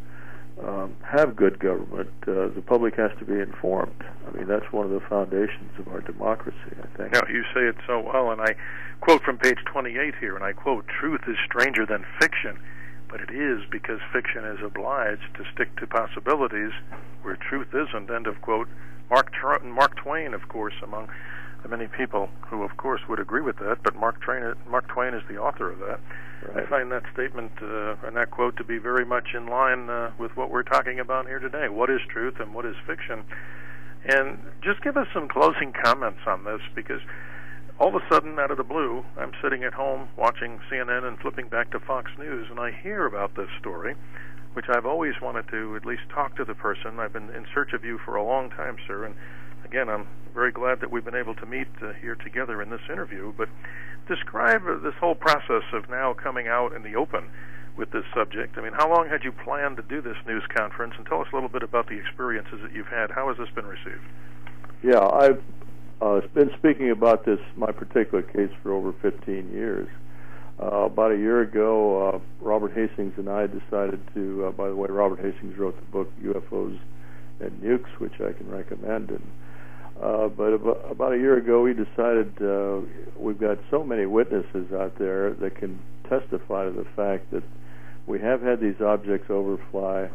um, 0.66 0.96
have 1.04 1.36
good 1.36 1.60
government, 1.60 2.10
uh, 2.24 2.50
the 2.50 2.64
public 2.66 2.96
has 2.96 3.12
to 3.20 3.26
be 3.26 3.40
informed. 3.40 4.04
I 4.28 4.38
mean, 4.38 4.48
that's 4.48 4.72
one 4.72 4.86
of 4.86 4.92
the 4.92 5.00
foundations 5.08 5.72
of 5.80 5.88
our 5.88 6.02
democracy, 6.02 6.76
I 6.82 6.98
think. 6.98 7.14
Now, 7.14 7.22
you 7.30 7.44
say 7.54 7.62
it 7.62 7.76
so 7.88 8.00
well, 8.02 8.32
and 8.32 8.42
I 8.42 8.56
quote 9.02 9.24
from 9.24 9.38
page 9.38 9.60
28 9.72 10.16
here, 10.20 10.36
and 10.36 10.44
I 10.44 10.54
quote, 10.54 10.86
Truth 10.88 11.22
is 11.28 11.38
stranger 11.46 11.86
than 11.86 12.06
fiction, 12.20 12.60
but 13.10 13.22
it 13.22 13.32
is 13.32 13.62
because 13.72 14.00
fiction 14.12 14.46
is 14.46 14.60
obliged 14.64 15.34
to 15.36 15.44
stick 15.54 15.76
to 15.78 15.88
possibilities 15.88 16.72
where 17.22 17.38
truth 17.38 17.70
isn't. 17.74 18.10
End 18.10 18.28
of 18.28 18.42
quote. 18.42 18.68
Mark, 19.10 19.32
Tr- 19.34 19.64
Mark 19.64 19.96
Twain, 19.96 20.34
of 20.34 20.48
course, 20.50 20.76
among 20.84 21.10
the 21.64 21.70
many 21.70 21.88
people 21.88 22.30
who, 22.48 22.64
of 22.64 22.78
course, 22.78 23.02
would 23.10 23.20
agree 23.20 23.42
with 23.42 23.58
that, 23.58 23.78
but 23.84 23.96
Mark, 23.96 24.22
Train, 24.22 24.54
Mark 24.70 24.88
Twain 24.88 25.14
is 25.14 25.24
the 25.30 25.38
author 25.38 25.72
of 25.72 25.80
that. 25.80 26.00
Right. 26.48 26.66
I 26.66 26.70
find 26.70 26.92
that 26.92 27.04
statement 27.14 27.52
uh, 27.62 27.96
and 28.08 28.16
that 28.16 28.32
quote 28.32 28.56
to 28.58 28.64
be 28.64 28.78
very 28.78 29.06
much 29.06 29.30
in 29.36 29.48
line 29.48 29.90
uh, 29.90 30.12
with 30.18 30.36
what 30.38 30.50
we're 30.50 30.64
talking 30.64 31.00
about 31.00 31.28
here 31.28 31.40
today. 31.40 31.68
What 31.68 31.90
is 31.90 32.00
truth 32.10 32.36
and 32.40 32.54
what 32.54 32.66
is 32.66 32.76
fiction? 32.88 33.24
And 34.06 34.40
just 34.64 34.82
give 34.82 34.96
us 34.96 35.08
some 35.14 35.28
closing 35.28 35.74
comments 35.84 36.22
on 36.26 36.46
this 36.46 36.62
because 36.74 37.02
all 37.80 37.96
of 37.96 37.96
a 37.96 38.06
sudden, 38.14 38.38
out 38.40 38.52
of 38.52 38.58
the 38.58 38.64
blue, 38.64 39.06
I'm 39.18 39.32
sitting 39.42 39.64
at 39.64 39.74
home 39.74 40.10
watching 40.18 40.60
CNN 40.70 41.06
and 41.06 41.18
flipping 41.20 41.48
back 41.48 41.72
to 41.72 41.80
Fox 41.80 42.12
News, 42.18 42.48
and 42.50 42.60
I 42.60 42.72
hear 42.72 43.06
about 43.06 43.36
this 43.36 43.48
story, 43.60 43.96
which 44.54 44.66
I've 44.68 44.86
always 44.86 45.14
wanted 45.22 45.48
to 45.50 45.78
at 45.78 45.86
least 45.86 46.04
talk 46.14 46.36
to 46.36 46.44
the 46.44 46.56
person. 46.56 47.00
I've 47.00 47.14
been 47.14 47.30
in 47.30 47.46
search 47.54 47.72
of 47.72 47.86
you 47.86 47.98
for 48.04 48.16
a 48.16 48.24
long 48.24 48.50
time, 48.50 48.76
sir, 48.86 49.06
and 49.06 49.16
again, 49.66 49.90
I'm 49.90 50.08
very 50.34 50.52
glad 50.52 50.80
that 50.82 50.92
we've 50.92 51.06
been 51.06 51.16
able 51.16 51.36
to 51.36 51.46
meet 51.46 51.68
uh, 51.82 51.94
here 51.94 52.16
together 52.16 52.62
in 52.62 52.70
this 52.70 52.82
interview. 52.92 53.34
But 53.38 53.50
describe 54.08 54.64
uh, 54.68 54.78
this 54.80 54.96
whole 55.00 55.16
process 55.16 55.64
of 55.74 55.90
now 55.90 56.14
coming 56.14 56.48
out 56.48 56.74
in 56.74 56.84
the 56.84 56.96
open 56.96 57.30
with 57.78 57.92
this 57.92 58.04
subject. 58.14 58.58
I 58.58 58.62
mean, 58.62 58.74
how 58.74 58.90
long 58.94 59.08
had 59.08 59.24
you 59.24 59.32
planned 59.32 59.78
to 59.78 59.84
do 59.84 60.02
this 60.02 60.18
news 60.28 60.44
conference? 60.54 60.96
And 60.98 61.06
tell 61.06 61.22
us 61.22 61.28
a 61.32 61.36
little 61.36 61.50
bit 61.50 61.64
about 61.64 61.88
the 61.88 61.98
experiences 61.98 62.60
that 62.62 62.74
you've 62.74 62.88
had. 62.88 63.12
How 63.12 63.30
has 63.30 63.38
this 63.38 63.50
been 63.56 63.66
received? 63.66 64.04
Yeah, 64.84 65.00
I've 65.00 65.42
uh, 66.02 66.22
been 66.34 66.52
speaking 66.58 66.92
about 66.92 67.26
this, 67.26 67.40
my 67.56 67.72
particular 67.72 68.22
case, 68.22 68.52
for 68.64 68.74
over 68.74 68.94
15 69.02 69.52
years. 69.52 69.88
Uh, 70.62 70.86
about 70.86 71.14
a 71.14 71.18
year 71.18 71.40
ago, 71.40 72.10
uh, 72.10 72.20
Robert 72.42 72.74
Hastings 72.74 73.14
and 73.16 73.30
I 73.30 73.48
decided 73.48 74.02
to, 74.14 74.48
uh, 74.48 74.52
by 74.52 74.68
the 74.68 74.76
way, 74.76 74.90
Robert 74.90 75.20
Hastings 75.20 75.58
wrote 75.58 75.80
the 75.80 75.86
book 75.86 76.12
UFOs 76.22 76.78
and 77.40 77.52
Nukes, 77.62 77.98
which 78.00 78.16
I 78.16 78.34
can 78.34 78.50
recommend. 78.50 79.10
And 79.10 79.24
uh, 80.02 80.28
but 80.30 80.54
about, 80.54 80.92
about 80.92 81.14
a 81.14 81.18
year 81.18 81.38
ago, 81.38 81.62
we 81.62 81.74
decided 81.74 82.32
uh, 82.42 82.80
we've 83.18 83.40
got 83.40 83.58
so 83.70 83.84
many 83.84 84.06
witnesses 84.06 84.72
out 84.74 84.98
there 84.98 85.34
that 85.34 85.56
can 85.56 85.80
testify 86.08 86.66
to 86.66 86.72
the 86.72 86.86
fact 86.96 87.30
that 87.32 87.44
we 88.08 88.20
have 88.20 88.42
had 88.42 88.60
these 88.60 88.80
objects 88.82 89.30
overfly 89.30 90.10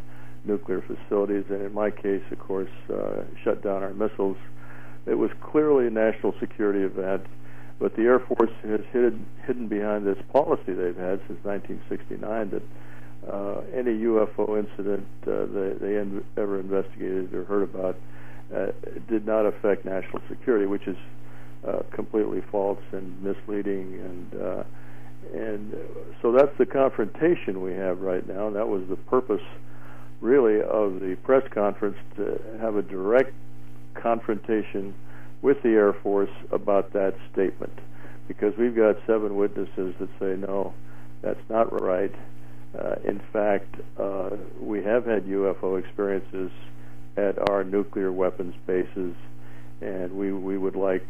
nuclear 0.44 0.82
facilities, 0.82 1.44
and 1.48 1.62
in 1.62 1.72
my 1.72 1.90
case, 1.90 2.22
of 2.30 2.38
course, 2.38 2.70
uh, 2.92 3.22
shut 3.42 3.62
down 3.62 3.82
our 3.82 3.94
missiles. 3.94 4.36
It 5.06 5.14
was 5.14 5.30
clearly 5.42 5.86
a 5.86 5.90
national 5.90 6.34
security 6.40 6.80
event, 6.80 7.26
but 7.78 7.94
the 7.96 8.02
Air 8.02 8.20
Force 8.20 8.50
has 8.62 8.80
hidden, 8.92 9.26
hidden 9.46 9.68
behind 9.68 10.06
this 10.06 10.18
policy 10.32 10.72
they've 10.72 10.96
had 10.96 11.20
since 11.28 11.42
1969 11.44 12.50
that 12.50 12.62
uh, 13.30 13.60
any 13.74 13.92
UFO 14.04 14.58
incident 14.58 15.06
uh, 15.26 15.46
they, 15.46 15.72
they 15.80 15.96
ever 16.40 16.60
investigated 16.60 17.32
or 17.34 17.44
heard 17.44 17.62
about 17.62 17.96
uh, 18.52 18.66
did 19.08 19.26
not 19.26 19.46
affect 19.46 19.84
national 19.84 20.20
security, 20.28 20.66
which 20.66 20.86
is 20.86 20.96
uh, 21.66 21.82
completely 21.92 22.42
false 22.50 22.80
and 22.92 23.22
misleading. 23.22 24.00
And 24.00 24.42
uh, 24.42 24.64
and 25.32 25.74
so 26.20 26.32
that's 26.32 26.56
the 26.58 26.66
confrontation 26.66 27.62
we 27.62 27.72
have 27.72 28.00
right 28.00 28.26
now. 28.26 28.46
And 28.48 28.56
that 28.56 28.68
was 28.68 28.82
the 28.88 28.96
purpose, 28.96 29.42
really, 30.20 30.60
of 30.60 31.00
the 31.00 31.16
press 31.24 31.42
conference 31.52 31.96
to 32.16 32.38
have 32.60 32.76
a 32.76 32.82
direct 32.82 33.32
confrontation 33.94 34.94
with 35.40 35.62
the 35.62 35.70
Air 35.70 35.92
Force 35.92 36.30
about 36.50 36.92
that 36.92 37.14
statement, 37.32 37.72
because 38.28 38.56
we've 38.58 38.76
got 38.76 38.96
seven 39.06 39.36
witnesses 39.36 39.94
that 39.98 40.08
say 40.20 40.36
no, 40.36 40.74
that's 41.22 41.40
not 41.48 41.72
right. 41.80 42.14
Uh, 42.78 42.96
in 43.04 43.20
fact, 43.32 43.74
uh, 43.98 44.30
we 44.60 44.82
have 44.82 45.06
had 45.06 45.24
UFO 45.24 45.78
experiences 45.78 46.50
at 47.16 47.50
our 47.50 47.64
nuclear 47.64 48.12
weapons 48.12 48.54
bases, 48.66 49.14
and 49.80 50.12
we 50.12 50.32
we 50.32 50.58
would 50.58 50.76
like 50.76 51.06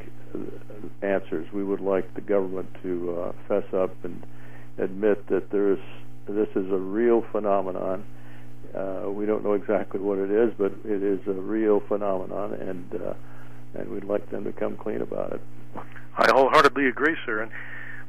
answers. 1.02 1.46
We 1.52 1.64
would 1.64 1.80
like 1.80 2.12
the 2.14 2.20
government 2.20 2.68
to 2.82 3.20
uh, 3.20 3.32
fess 3.48 3.72
up 3.72 3.92
and 4.04 4.24
admit 4.78 5.26
that 5.28 5.50
there's 5.50 5.78
this 6.26 6.48
is 6.56 6.70
a 6.70 6.78
real 6.78 7.24
phenomenon. 7.32 8.04
Uh, 8.74 9.08
we 9.10 9.24
don't 9.24 9.44
know 9.44 9.52
exactly 9.52 10.00
what 10.00 10.18
it 10.18 10.30
is, 10.30 10.52
but 10.58 10.72
it 10.84 11.02
is 11.02 11.20
a 11.28 11.32
real 11.32 11.80
phenomenon, 11.86 12.54
and 12.54 13.00
uh, 13.00 13.14
and 13.74 13.88
we'd 13.88 14.04
like 14.04 14.28
them 14.30 14.44
to 14.44 14.52
come 14.52 14.76
clean 14.76 15.00
about 15.00 15.32
it. 15.32 15.40
I 16.16 16.30
wholeheartedly 16.32 16.86
agree, 16.86 17.16
sir. 17.26 17.42
And 17.42 17.50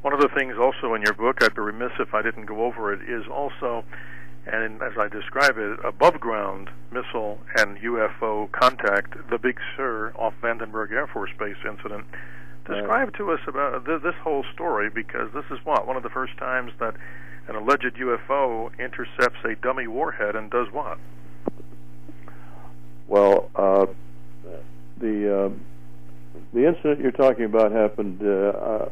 one 0.01 0.13
of 0.13 0.19
the 0.19 0.29
things 0.36 0.55
also 0.60 0.93
in 0.93 1.01
your 1.01 1.13
book, 1.13 1.38
I'd 1.41 1.55
be 1.55 1.62
remiss 1.62 1.91
if 1.99 2.13
I 2.13 2.21
didn't 2.21 2.45
go 2.45 2.63
over 2.63 2.93
it, 2.93 3.01
is 3.10 3.25
also 3.27 3.84
and 4.47 4.81
as 4.81 4.93
I 4.97 5.08
describe 5.08 5.58
it, 5.58 5.79
above 5.84 6.19
ground 6.19 6.69
missile 6.91 7.39
and 7.58 7.77
UFO 7.77 8.51
contact, 8.51 9.15
the 9.29 9.38
Big 9.38 9.58
Sur 9.75 10.13
off 10.15 10.34
Vandenberg 10.41 10.91
Air 10.91 11.08
Force 11.08 11.31
Base 11.38 11.58
incident. 11.67 12.05
Describe 12.67 13.15
to 13.17 13.31
us 13.31 13.39
about 13.47 13.86
th- 13.86 14.01
this 14.01 14.15
whole 14.23 14.43
story 14.53 14.89
because 14.89 15.31
this 15.34 15.45
is 15.51 15.63
what 15.65 15.86
one 15.86 15.97
of 15.97 16.03
the 16.03 16.10
first 16.10 16.36
times 16.38 16.71
that 16.79 16.95
an 17.47 17.55
alleged 17.55 17.95
UFO 17.99 18.71
intercepts 18.79 19.38
a 19.45 19.55
dummy 19.62 19.88
warhead 19.88 20.36
and 20.36 20.49
does 20.49 20.67
what? 20.71 20.97
Well, 23.08 23.51
uh, 23.55 23.86
the 24.97 25.45
uh, 25.45 25.49
the 26.53 26.67
incident 26.67 27.01
you're 27.01 27.12
talking 27.12 27.45
about 27.45 27.71
happened 27.71 28.21
uh, 28.23 28.27
uh 28.27 28.89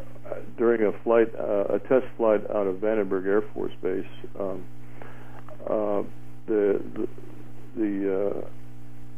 during 0.57 0.83
a 0.83 0.91
flight, 1.03 1.33
uh, 1.35 1.65
a 1.69 1.79
test 1.79 2.05
flight 2.17 2.41
out 2.51 2.67
of 2.67 2.77
Vandenberg 2.77 3.25
Air 3.25 3.41
Force 3.53 3.73
Base. 3.81 4.05
Um, 4.39 4.49
uh, 4.49 4.82
the 5.67 6.05
the, 6.47 7.07
the 7.75 8.27
uh, 8.27 8.47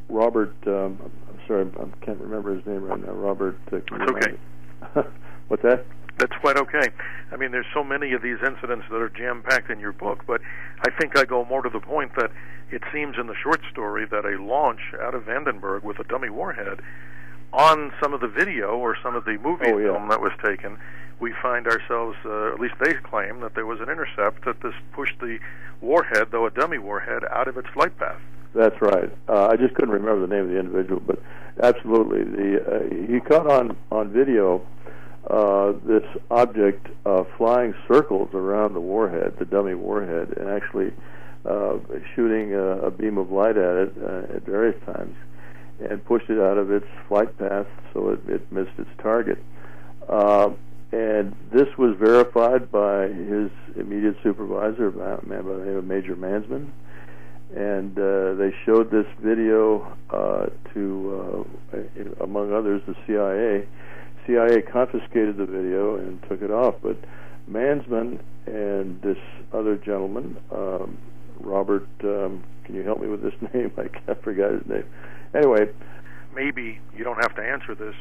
Robert. 0.10 0.56
Um, 0.68 1.12
I'm 1.30 1.40
sorry, 1.48 1.68
I 1.80 2.06
can't 2.06 2.20
remember 2.20 2.56
his 2.56 2.66
name 2.66 2.84
right 2.84 3.00
now. 3.00 3.12
Robert. 3.12 3.58
Uh, 3.72 3.80
That's 3.92 4.12
okay. 4.12 4.38
What's 5.48 5.64
that? 5.64 5.86
That's 6.18 6.36
quite 6.40 6.58
okay. 6.58 6.90
I 7.32 7.36
mean, 7.36 7.52
there's 7.52 7.66
so 7.74 7.84
many 7.84 8.14
of 8.14 8.22
these 8.22 8.38
incidents 8.46 8.86
that 8.90 8.96
are 8.96 9.10
jam 9.10 9.44
packed 9.44 9.70
in 9.70 9.80
your 9.80 9.92
book, 9.92 10.24
but 10.26 10.40
I 10.86 10.90
think 11.00 11.18
I 11.18 11.26
go 11.26 11.44
more 11.44 11.62
to 11.62 11.70
the 11.70 11.82
point 11.82 12.16
that 12.16 12.32
it 12.72 12.82
seems 12.94 13.18
in 13.20 13.28
the 13.28 13.36
short 13.44 13.62
story 13.72 14.06
that 14.10 14.26
a 14.26 14.42
launch 14.42 14.80
out 15.02 15.14
of 15.14 15.24
Vandenberg 15.24 15.84
with 15.84 16.00
a 16.00 16.04
dummy 16.06 16.30
warhead 16.30 16.80
on 17.52 17.92
some 18.02 18.14
of 18.14 18.22
the 18.22 18.28
video 18.28 18.78
or 18.78 18.98
some 19.04 19.16
of 19.16 19.26
the 19.26 19.38
movie 19.38 19.66
oh, 19.68 19.78
yeah. 19.78 19.92
film 19.92 20.10
that 20.10 20.22
was 20.22 20.32
taken, 20.44 20.78
we 21.20 21.34
find 21.42 21.68
ourselves, 21.68 22.18
uh, 22.26 22.54
at 22.54 22.60
least 22.60 22.76
they 22.80 22.94
claim, 22.94 23.40
that 23.42 23.56
there 23.56 23.66
was 23.66 23.80
an 23.80 23.90
intercept 23.90 24.46
that 24.46 24.62
this 24.62 24.74
pushed 24.94 25.20
the 25.20 25.40
warhead, 25.82 26.28
though 26.32 26.46
a 26.46 26.52
dummy 26.52 26.78
warhead, 26.78 27.24
out 27.32 27.48
of 27.48 27.58
its 27.58 27.70
flight 27.70 27.98
path. 27.98 28.20
That's 28.54 28.80
right. 28.82 29.12
Uh, 29.28 29.48
I 29.48 29.58
just 29.58 29.76
couldn't 29.76 29.94
remember 29.94 30.26
the 30.26 30.34
name 30.34 30.46
of 30.46 30.50
the 30.50 30.60
individual, 30.60 31.02
but 31.06 31.20
absolutely, 31.62 32.24
the 32.24 32.62
uh, 32.64 33.12
he 33.12 33.20
caught 33.20 33.48
on 33.48 33.76
on 33.92 34.12
video 34.12 34.66
uh, 35.30 35.74
this 35.84 36.04
object 36.32 36.88
uh, 37.06 37.24
flying 37.38 37.74
circles 37.88 38.30
around 38.34 38.74
the 38.74 38.80
warhead, 38.80 39.36
the 39.40 39.46
dummy 39.46 39.74
warhead, 39.74 40.38
and 40.38 40.50
actually 40.50 40.94
uh, 41.46 41.78
shooting 42.16 42.54
a, 42.54 42.88
a 42.88 42.92
beam 42.92 43.18
of 43.18 43.32
light 43.32 43.58
at 43.58 43.76
it 43.76 43.94
uh, 44.02 44.36
at 44.36 44.46
various 44.46 44.82
times, 44.86 45.16
and 45.90 46.04
pushed 46.06 46.30
it 46.30 46.40
out 46.40 46.58
of 46.58 46.72
its 46.72 46.88
flight 47.08 47.38
path 47.38 47.68
so 47.94 48.10
it, 48.10 48.20
it 48.30 48.52
missed 48.52 48.78
its 48.78 48.90
target. 49.02 49.38
And 50.92 51.36
this 51.52 51.68
was 51.78 51.96
verified 51.98 52.72
by 52.72 53.08
his 53.08 53.50
immediate 53.76 54.16
supervisor, 54.24 54.88
a 54.90 55.26
man 55.26 55.44
by 55.44 55.54
the 55.54 55.66
name 55.66 55.78
of 55.78 55.86
Major 55.86 56.16
Mansmann. 56.16 56.70
And 57.56 57.98
uh, 57.98 58.34
they 58.36 58.54
showed 58.66 58.92
this 58.92 59.06
video 59.20 59.96
uh, 60.10 60.48
to, 60.74 61.46
uh, 61.74 62.24
among 62.24 62.54
others, 62.54 62.82
the 62.88 62.96
CIA. 63.06 63.68
CIA 64.26 64.62
confiscated 64.62 65.38
the 65.38 65.46
video 65.46 65.96
and 65.96 66.22
took 66.28 66.42
it 66.42 66.52
off. 66.52 66.76
But 66.82 66.98
Mansmann 67.50 68.20
and 68.46 69.02
this 69.02 69.18
other 69.54 69.78
gentleman, 69.78 70.38
um, 70.52 70.98
Robert, 71.40 71.88
um, 72.04 72.44
can 72.64 72.76
you 72.76 72.84
help 72.84 73.00
me 73.02 73.08
with 73.08 73.22
this 73.22 73.34
name? 73.54 73.72
I, 73.78 74.12
I 74.12 74.16
forgot 74.16 74.52
his 74.52 74.66
name. 74.68 74.86
Anyway, 75.34 75.70
maybe 76.34 76.80
you 76.96 77.04
don't 77.04 77.22
have 77.22 77.36
to 77.36 77.42
answer 77.44 77.76
this 77.76 77.96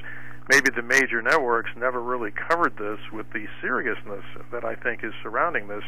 maybe 0.49 0.71
the 0.75 0.83
major 0.83 1.23
networks 1.23 1.71
never 1.77 2.01
really 2.01 2.31
covered 2.31 2.77
this 2.77 2.99
with 3.13 3.31
the 3.33 3.47
seriousness 3.61 4.25
that 4.53 4.65
I 4.65 4.75
think 4.75 5.03
is 5.03 5.13
surrounding 5.23 5.69
this. 5.69 5.85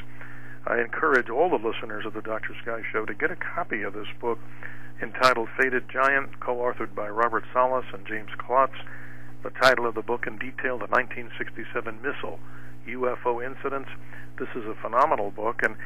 I 0.66 0.80
encourage 0.80 1.30
all 1.30 1.50
the 1.50 1.68
listeners 1.68 2.04
of 2.06 2.14
the 2.14 2.22
Dr. 2.22 2.54
Sky 2.62 2.82
Show 2.92 3.04
to 3.04 3.14
get 3.14 3.30
a 3.30 3.36
copy 3.36 3.82
of 3.82 3.94
this 3.94 4.08
book 4.20 4.38
entitled 5.00 5.48
Faded 5.60 5.88
Giant, 5.88 6.40
co 6.40 6.56
authored 6.56 6.94
by 6.94 7.08
Robert 7.08 7.44
Salas 7.52 7.84
and 7.92 8.06
James 8.06 8.30
Klotz. 8.38 8.74
The 9.42 9.50
title 9.50 9.86
of 9.86 9.94
the 9.94 10.02
book 10.02 10.26
in 10.26 10.38
detail, 10.38 10.78
The 10.78 10.88
1967 10.88 12.02
Missile 12.02 12.40
UFO 12.88 13.44
Incidents. 13.44 13.90
This 14.38 14.48
is 14.56 14.64
a 14.64 14.74
phenomenal 14.74 15.30
book, 15.30 15.60
and 15.62 15.76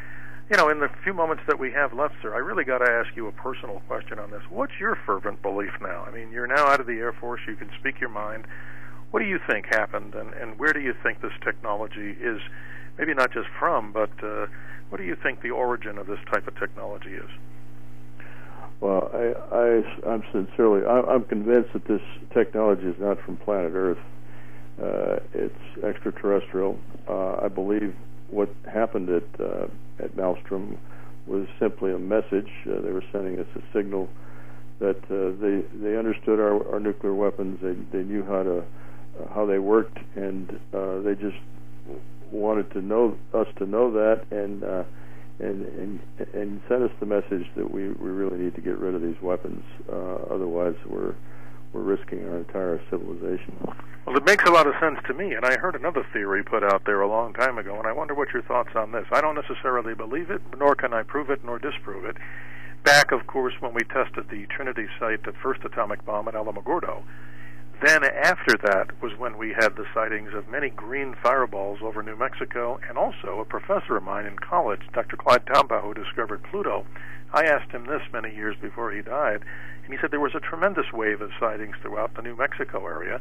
you 0.51 0.57
know, 0.57 0.69
in 0.69 0.81
the 0.81 0.89
few 1.05 1.15
moments 1.15 1.45
that 1.47 1.61
we 1.61 1.71
have 1.71 1.93
left, 1.93 2.15
sir, 2.21 2.35
I 2.35 2.39
really 2.39 2.65
got 2.65 2.79
to 2.79 2.91
ask 2.91 3.15
you 3.15 3.29
a 3.29 3.33
personal 3.33 3.81
question 3.87 4.19
on 4.19 4.33
this. 4.33 4.43
What's 4.51 4.73
your 4.81 4.99
fervent 5.07 5.41
belief 5.43 5.71
now? 5.81 6.03
I 6.03 6.11
mean, 6.11 6.33
you're 6.33 6.49
now 6.49 6.67
out 6.67 6.81
of 6.81 6.89
the 6.89 6.95
Air 6.95 7.13
Force, 7.13 7.41
you 7.47 7.55
can 7.55 7.71
speak 7.79 8.01
your 8.01 8.11
mind. 8.11 8.47
What 9.13 9.21
do 9.21 9.27
you 9.27 9.39
think 9.49 9.67
happened, 9.67 10.15
and, 10.15 10.35
and 10.35 10.59
where 10.59 10.73
do 10.73 10.81
you 10.81 10.93
think 11.05 11.23
this 11.23 11.33
technology 11.45 12.17
is, 12.21 12.41
maybe 12.99 13.15
not 13.15 13.33
just 13.33 13.47
from, 13.61 13.93
but 13.93 14.11
uh, 14.25 14.47
what 14.89 14.99
do 14.99 15.05
you 15.05 15.17
think 15.23 15.41
the 15.41 15.51
origin 15.51 15.99
of 15.99 16.09
this 16.09 16.19
type 16.33 16.49
of 16.49 16.59
technology 16.59 17.15
is? 17.15 17.31
Well, 18.81 19.09
I, 19.15 19.55
I, 19.55 20.11
I'm 20.11 20.25
sincerely, 20.33 20.85
I, 20.85 21.01
I'm 21.03 21.25
convinced 21.25 21.73
that 21.75 21.87
this 21.87 22.03
technology 22.35 22.87
is 22.89 22.97
not 22.99 23.21
from 23.25 23.37
planet 23.37 23.73
Earth. 23.73 23.99
Uh, 24.83 25.21
it's 25.33 25.85
extraterrestrial. 25.85 26.77
Uh, 27.09 27.37
I 27.45 27.49
believe 27.49 27.95
what 28.31 28.49
happened 28.81 29.09
at 29.11 29.40
uh, 29.40 29.66
at 29.99 30.16
Malmstrom 30.16 30.77
was 31.27 31.47
simply 31.59 31.93
a 31.93 31.99
message. 31.99 32.51
Uh, 32.66 32.81
they 32.81 32.93
were 32.93 33.05
sending 33.12 33.38
us 33.38 33.47
a 33.55 33.62
signal 33.77 34.09
that 34.81 35.01
uh, 35.11 35.37
they 35.40 35.57
they 35.85 35.97
understood 35.97 36.40
our, 36.40 36.57
our 36.73 36.81
nuclear 36.81 37.14
weapons. 37.14 37.59
They 37.62 37.75
they 37.97 38.05
knew 38.05 38.25
how 38.25 38.43
to 38.43 38.59
uh, 38.59 39.35
how 39.35 39.45
they 39.47 39.59
worked, 39.59 39.99
and 40.16 40.59
uh, 40.73 41.01
they 41.01 41.14
just 41.14 41.37
wanted 42.33 42.71
to 42.73 42.81
know 42.81 43.16
us 43.35 43.47
to 43.59 43.66
know 43.66 43.93
that 43.93 44.27
and. 44.31 44.64
Uh, 44.64 44.85
and, 45.40 45.64
and 45.64 46.01
and 46.35 46.61
send 46.69 46.83
us 46.83 46.90
the 47.01 47.07
message 47.07 47.47
that 47.57 47.71
we, 47.71 47.88
we 47.88 48.11
really 48.11 48.37
need 48.37 48.55
to 48.57 48.61
get 48.61 48.77
rid 48.79 48.95
of 48.95 49.01
these 49.01 49.16
weapons. 49.23 49.64
Uh, 49.90 50.16
otherwise, 50.35 50.75
we're 50.87 51.14
we're 51.72 51.83
risking 51.83 52.28
our 52.28 52.38
entire 52.38 52.80
civilization. 52.90 53.56
Well, 54.06 54.16
it 54.16 54.24
makes 54.24 54.44
a 54.44 54.50
lot 54.50 54.66
of 54.66 54.74
sense 54.80 54.98
to 55.06 55.14
me, 55.14 55.35
and 55.35 55.44
I 55.44 55.56
heard 55.56 55.76
another 55.76 56.04
theory 56.12 56.42
put 56.42 56.64
out 56.64 56.85
there 56.85 57.00
a 57.00 57.09
long 57.09 57.33
time 57.33 57.59
ago, 57.59 57.76
and 57.78 57.87
I 57.87 57.92
wonder 57.92 58.14
what 58.14 58.33
your 58.33 58.42
thoughts 58.42 58.70
on 58.74 58.92
this. 58.92 59.06
I 59.12 59.20
don't 59.20 59.37
necessarily 59.37 59.94
believe 59.94 60.30
it, 60.30 60.40
nor 60.59 60.74
can 60.74 60.92
I 60.92 61.02
prove 61.02 61.30
it, 61.30 61.44
nor 61.44 61.59
disprove 61.59 62.04
it. 62.04 62.16
Back, 62.83 63.12
of 63.12 63.26
course, 63.26 63.54
when 63.61 63.74
we 63.74 63.83
tested 63.83 64.28
the 64.30 64.46
Trinity 64.46 64.88
site, 64.98 65.24
the 65.24 65.33
first 65.42 65.64
atomic 65.64 66.04
bomb 66.04 66.28
at 66.28 66.35
Alamogordo, 66.35 67.02
then 67.83 68.05
after 68.05 68.57
that 68.64 69.01
was 69.01 69.16
when 69.16 69.38
we 69.38 69.55
had 69.59 69.77
the 69.77 69.87
sightings 69.95 70.35
of 70.35 70.49
many 70.49 70.71
green 70.71 71.14
fireballs 71.23 71.79
over 71.83 72.03
New 72.03 72.16
Mexico, 72.16 72.81
and 72.88 72.99
also 72.99 73.40
a 73.40 73.45
professor 73.45 73.97
of 73.97 74.03
mine 74.03 74.27
in 74.27 74.38
college, 74.38 74.83
Dr. 74.93 75.16
Clyde 75.16 75.47
Tombaugh, 75.47 75.83
who 75.83 75.95
discovered 75.95 76.43
Pluto. 76.43 76.85
I 77.33 77.45
asked 77.45 77.71
him 77.71 77.87
this 77.87 78.03
many 78.12 78.35
years 78.35 78.57
before 78.61 78.90
he 78.90 79.03
died, 79.03 79.43
and 79.85 79.93
he 79.93 79.99
said 80.01 80.11
there 80.11 80.21
was 80.21 80.35
a 80.35 80.40
tremendous 80.40 80.93
wave 80.93 81.21
of 81.21 81.31
sightings 81.38 81.77
throughout 81.81 82.14
the 82.14 82.23
New 82.23 82.37
Mexico 82.37 82.87
area. 82.87 83.21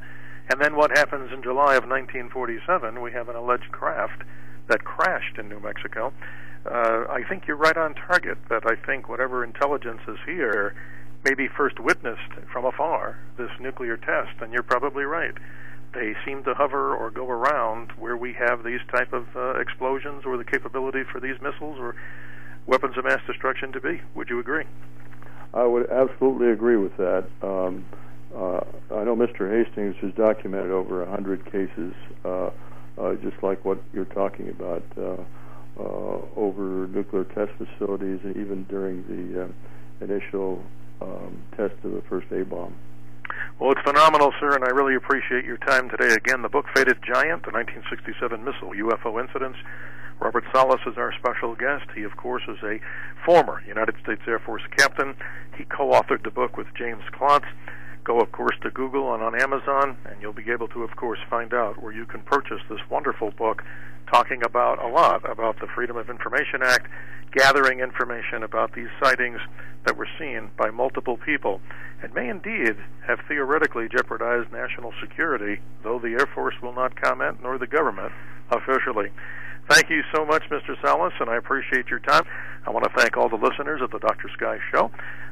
And 0.50 0.60
then 0.60 0.76
what 0.76 0.98
happens 0.98 1.32
in 1.32 1.44
July 1.44 1.76
of 1.76 1.86
1947? 1.86 3.02
We 3.02 3.12
have 3.12 3.30
an 3.30 3.36
alleged 3.36 3.72
craft 3.72 4.24
that 4.68 4.84
crashed 4.84 5.38
in 5.38 5.48
New 5.48 5.60
Mexico. 5.60 6.12
Uh, 6.66 7.06
I 7.10 7.24
think 7.30 7.48
you're 7.48 7.56
right 7.56 7.78
on 7.78 7.94
target. 7.94 8.38
That 8.50 8.64
I 8.66 8.76
think 8.76 9.08
whatever 9.08 9.44
intelligence 9.44 10.02
is 10.08 10.18
here 10.26 10.76
maybe 11.24 11.48
first 11.48 11.80
witnessed 11.80 12.32
from 12.52 12.66
afar 12.66 13.18
this 13.38 13.52
nuclear 13.60 13.98
test, 13.98 14.42
and 14.42 14.54
you're 14.54 14.64
probably 14.64 15.04
right. 15.04 15.34
They 15.94 16.14
seem 16.26 16.44
to 16.44 16.54
hover 16.54 16.96
or 16.96 17.10
go 17.10 17.30
around 17.30 17.92
where 17.98 18.16
we 18.16 18.34
have 18.34 18.64
these 18.64 18.82
type 18.92 19.12
of 19.12 19.26
uh, 19.36 19.60
explosions 19.60 20.24
or 20.26 20.38
the 20.38 20.44
capability 20.44 21.04
for 21.12 21.20
these 21.20 21.42
missiles 21.42 21.78
or 21.80 21.96
weapons 22.68 22.98
of 22.98 23.06
mass 23.06 23.22
destruction 23.26 23.72
to 23.72 23.82
be. 23.82 24.02
Would 24.14 24.30
you 24.30 24.40
agree? 24.40 24.66
I 25.54 25.64
would 25.64 25.90
absolutely 25.90 26.52
agree 26.52 26.78
with 26.78 26.96
that. 26.98 27.26
Um, 27.42 27.86
uh, 28.36 28.62
I 28.92 29.04
know 29.04 29.16
Mr. 29.16 29.50
Hastings 29.50 29.96
has 30.02 30.14
documented 30.14 30.72
over 30.72 31.02
a 31.02 31.10
hundred 31.10 31.44
cases, 31.46 31.94
uh, 32.24 32.52
uh, 33.00 33.16
just 33.16 33.42
like 33.42 33.66
what 33.66 33.80
you're 33.92 34.06
talking 34.06 34.50
about, 34.50 34.84
uh, 34.96 35.18
uh, 35.80 36.22
over 36.36 36.88
nuclear 36.88 37.24
test 37.24 37.52
facilities, 37.58 38.20
and 38.24 38.38
even 38.38 38.66
during 38.66 39.04
the 39.08 39.46
uh, 39.46 39.48
initial 40.02 40.64
um, 41.02 41.42
test 41.56 41.74
of 41.84 41.92
the 41.92 42.02
first 42.10 42.28
A 42.32 42.44
bomb. 42.46 42.76
Well, 43.60 43.72
it's 43.72 43.82
phenomenal, 43.82 44.32
sir, 44.40 44.56
and 44.56 44.64
I 44.64 44.70
really 44.70 44.96
appreciate 44.96 45.46
your 45.46 45.58
time 45.58 45.90
today. 45.90 46.14
Again, 46.14 46.42
the 46.42 46.50
book 46.50 46.66
Faded 46.74 46.98
Giant, 47.04 47.44
the 47.44 47.52
1967 47.52 48.44
missile 48.44 48.72
UFO 48.72 49.22
incidents. 49.22 49.60
Robert 50.20 50.44
Salas 50.54 50.82
is 50.86 50.98
our 50.98 51.14
special 51.14 51.56
guest. 51.56 51.86
He, 51.96 52.04
of 52.04 52.18
course, 52.18 52.44
is 52.48 52.58
a 52.64 52.80
former 53.26 53.64
United 53.68 53.96
States 54.04 54.22
Air 54.28 54.40
Force 54.40 54.64
captain. 54.78 55.16
He 55.58 55.64
co 55.66 55.92
authored 55.92 56.24
the 56.24 56.32
book 56.32 56.58
with 56.58 56.68
James 56.76 57.04
Klotz. 57.12 57.48
Go, 58.10 58.22
of 58.22 58.32
course, 58.32 58.56
to 58.64 58.72
Google 58.72 59.14
and 59.14 59.22
on 59.22 59.40
Amazon, 59.40 59.96
and 60.04 60.20
you'll 60.20 60.34
be 60.34 60.50
able 60.50 60.68
to, 60.70 60.82
of 60.82 60.96
course, 60.96 61.20
find 61.30 61.54
out 61.54 61.80
where 61.80 61.92
you 61.92 62.08
can 62.08 62.22
purchase 62.22 62.60
this 62.68 62.80
wonderful 62.90 63.30
book 63.30 63.64
talking 64.12 64.42
about 64.44 64.84
a 64.84 64.88
lot 64.88 65.30
about 65.30 65.60
the 65.60 65.68
Freedom 65.68 65.96
of 65.96 66.10
Information 66.10 66.64
Act, 66.64 66.88
gathering 67.32 67.82
information 67.82 68.42
about 68.42 68.74
these 68.74 68.88
sightings 69.00 69.40
that 69.86 69.96
were 69.96 70.08
seen 70.18 70.50
by 70.58 70.72
multiple 70.72 71.18
people, 71.18 71.62
and 72.02 72.12
may 72.16 72.30
indeed 72.30 72.78
have 73.06 73.20
theoretically 73.28 73.88
jeopardized 73.88 74.52
national 74.52 74.92
security, 75.00 75.62
though 75.84 76.00
the 76.00 76.18
Air 76.20 76.28
Force 76.34 76.56
will 76.64 76.74
not 76.74 77.00
comment, 77.00 77.44
nor 77.44 77.60
the 77.60 77.68
government 77.68 78.12
officially. 78.50 79.12
Thank 79.70 79.92
you 79.92 80.02
so 80.16 80.26
much, 80.26 80.42
Mr. 80.50 80.76
Salas, 80.82 81.14
and 81.20 81.30
I 81.30 81.38
appreciate 81.38 81.90
your 81.90 82.00
time. 82.00 82.24
I 82.66 82.72
want 82.72 82.86
to 82.86 83.00
thank 83.00 83.16
all 83.16 83.30
the 83.30 83.36
listeners 83.36 83.84
of 83.84 83.92
the 83.92 84.00
Dr. 84.00 84.28
Sky 84.36 84.58
Show. 84.72 84.90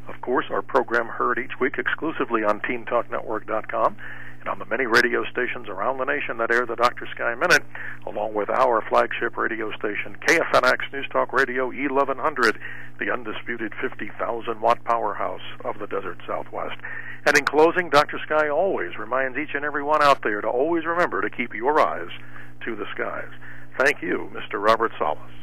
Of 0.08 0.22
course, 0.22 0.46
our 0.52 0.62
program 0.62 1.08
heard 1.08 1.40
each 1.40 1.60
week 1.60 1.80
exclusively 1.80 2.44
on 2.44 2.62
TeenTalkNetwork.com 2.62 3.98
and 4.40 4.48
on 4.48 4.60
the 4.60 4.66
many 4.66 4.86
radio 4.86 5.26
stations 5.26 5.68
around 5.68 5.98
the 5.98 6.06
nation 6.06 6.38
that 6.38 6.52
air 6.52 6.68
the 6.68 6.76
Dr. 6.76 7.08
Sky 7.16 7.34
Minute, 7.34 7.64
along 8.06 8.36
with 8.36 8.52
our 8.52 8.84
flagship 8.88 9.38
radio 9.38 9.72
station, 9.72 10.16
KFNX 10.28 10.94
News 10.94 11.08
Talk 11.12 11.34
Radio 11.34 11.72
E1100, 11.72 12.60
the 13.00 13.12
undisputed 13.12 13.74
50,000 13.82 14.62
watt 14.62 14.84
powerhouse 14.84 15.42
of 15.66 15.80
the 15.80 15.88
desert 15.88 16.20
Southwest. 16.28 16.78
And 17.26 17.36
in 17.36 17.44
closing, 17.44 17.90
Dr. 17.90 18.20
Sky 18.24 18.50
always 18.50 19.00
reminds 19.00 19.40
each 19.40 19.56
and 19.56 19.66
every 19.66 19.82
one 19.82 20.04
out 20.04 20.22
there 20.22 20.42
to 20.42 20.48
always 20.48 20.86
remember 20.86 21.22
to 21.22 21.30
keep 21.32 21.56
your 21.56 21.82
eyes 21.82 22.12
to 22.66 22.76
the 22.76 22.86
skies. 22.94 23.32
Thank 23.78 24.02
you, 24.02 24.30
Mr. 24.34 24.62
Robert 24.62 24.92
Salas. 24.98 25.38